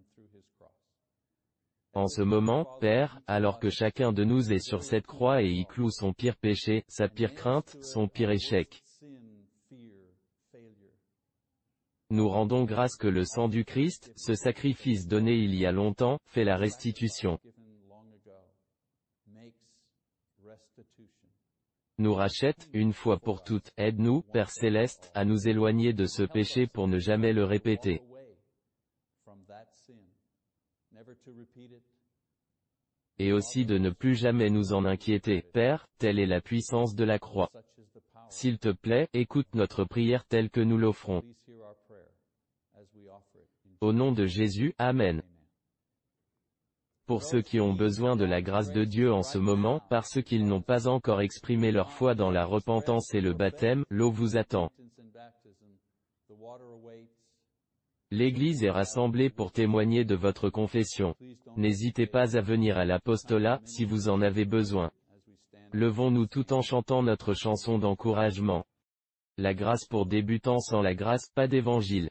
En 1.93 2.07
ce 2.07 2.23
moment, 2.23 2.79
Père, 2.81 3.21
alors 3.27 3.59
que 3.59 3.69
chacun 3.69 4.13
de 4.13 4.23
nous 4.23 4.53
est 4.53 4.65
sur 4.65 4.83
cette 4.83 5.07
croix 5.07 5.43
et 5.43 5.51
y 5.51 5.67
cloue 5.67 5.91
son 5.91 6.13
pire 6.13 6.37
péché, 6.37 6.85
sa 6.89 7.09
pire 7.09 7.35
crainte, 7.35 7.77
son 7.83 8.07
pire 8.07 8.31
échec. 8.31 8.83
Nous 12.11 12.29
rendons 12.29 12.65
grâce 12.65 12.97
que 12.97 13.09
le 13.09 13.25
sang 13.25 13.49
du 13.49 13.65
Christ, 13.65 14.13
ce 14.17 14.35
sacrifice 14.35 15.07
donné 15.07 15.35
il 15.35 15.55
y 15.55 15.67
a 15.67 15.73
longtemps, 15.73 16.19
fait 16.27 16.45
la 16.45 16.57
restitution. 16.57 17.39
nous 22.01 22.15
rachète, 22.15 22.69
une 22.73 22.95
fois 22.95 23.19
pour 23.19 23.45
toutes, 23.45 23.73
aide-nous, 23.77 24.23
Père 24.33 24.51
Céleste, 24.51 25.11
à 25.15 25.27
nous 25.27 25.47
éloigner 25.47 25.93
de 25.93 26.07
ce 26.07 26.23
péché 26.23 26.67
pour 26.67 26.89
ne 26.89 26.99
jamais 26.99 27.35
le 27.35 27.45
répéter. 27.45 28.01
Et 33.21 33.35
aussi 33.35 33.67
de 33.67 33.77
ne 33.77 33.91
plus 33.91 34.15
jamais 34.15 34.49
nous 34.49 34.73
en 34.73 34.87
inquiéter. 34.87 35.43
Père, 35.43 35.87
telle 35.99 36.19
est 36.19 36.27
la 36.27 36.41
puissance 36.41 36.95
de 36.95 37.05
la 37.05 37.19
croix. 37.19 37.51
S'il 38.31 38.59
te 38.59 38.71
plaît, 38.71 39.09
écoute 39.13 39.55
notre 39.55 39.85
prière 39.85 40.25
telle 40.25 40.49
que 40.49 40.63
nous 40.63 40.79
l'offrons. 40.79 41.23
Au 43.83 43.93
nom 43.93 44.13
de 44.13 44.25
Jésus, 44.25 44.75
Amen. 44.79 45.23
Pour 47.05 47.23
ceux 47.23 47.43
qui 47.43 47.61
ont 47.61 47.75
besoin 47.75 48.17
de 48.17 48.25
la 48.25 48.41
grâce 48.41 48.73
de 48.73 48.85
Dieu 48.85 49.13
en 49.13 49.23
ce 49.23 49.37
moment, 49.37 49.83
parce 49.91 50.23
qu'ils 50.23 50.47
n'ont 50.47 50.63
pas 50.63 50.89
encore 50.89 51.21
exprimé 51.21 51.73
leur 51.73 51.93
foi 51.93 52.15
dans 52.15 52.31
la 52.31 52.47
repentance 52.47 53.13
et 53.13 53.21
le 53.21 53.35
baptême, 53.35 53.85
l'eau 53.91 54.11
vous 54.11 54.39
attend. 54.39 54.73
L'Église 58.13 58.65
est 58.65 58.71
rassemblée 58.71 59.31
pour 59.31 59.53
témoigner 59.53 60.05
de 60.05 60.17
votre 60.17 60.51
confession. 60.51 61.15
N'hésitez 61.57 62.07
pas 62.07 62.37
à 62.37 62.41
venir 62.41 62.77
à 62.77 62.85
l'apostolat, 62.85 63.61
si 63.65 63.85
vous 63.85 64.09
en 64.09 64.21
avez 64.21 64.45
besoin. 64.45 64.91
Levons-nous 65.73 66.27
tout 66.27 66.53
en 66.53 66.61
chantant 66.61 67.05
notre 67.05 67.35
chanson 67.35 67.79
d'encouragement. 67.79 68.65
La 69.39 69.55
grâce 69.55 69.85
pour 69.85 70.07
débutants 70.07 70.59
sans 70.59 70.83
la 70.83 70.95
grâce, 70.97 71.31
pas 71.35 71.47
d'évangile. 71.47 72.11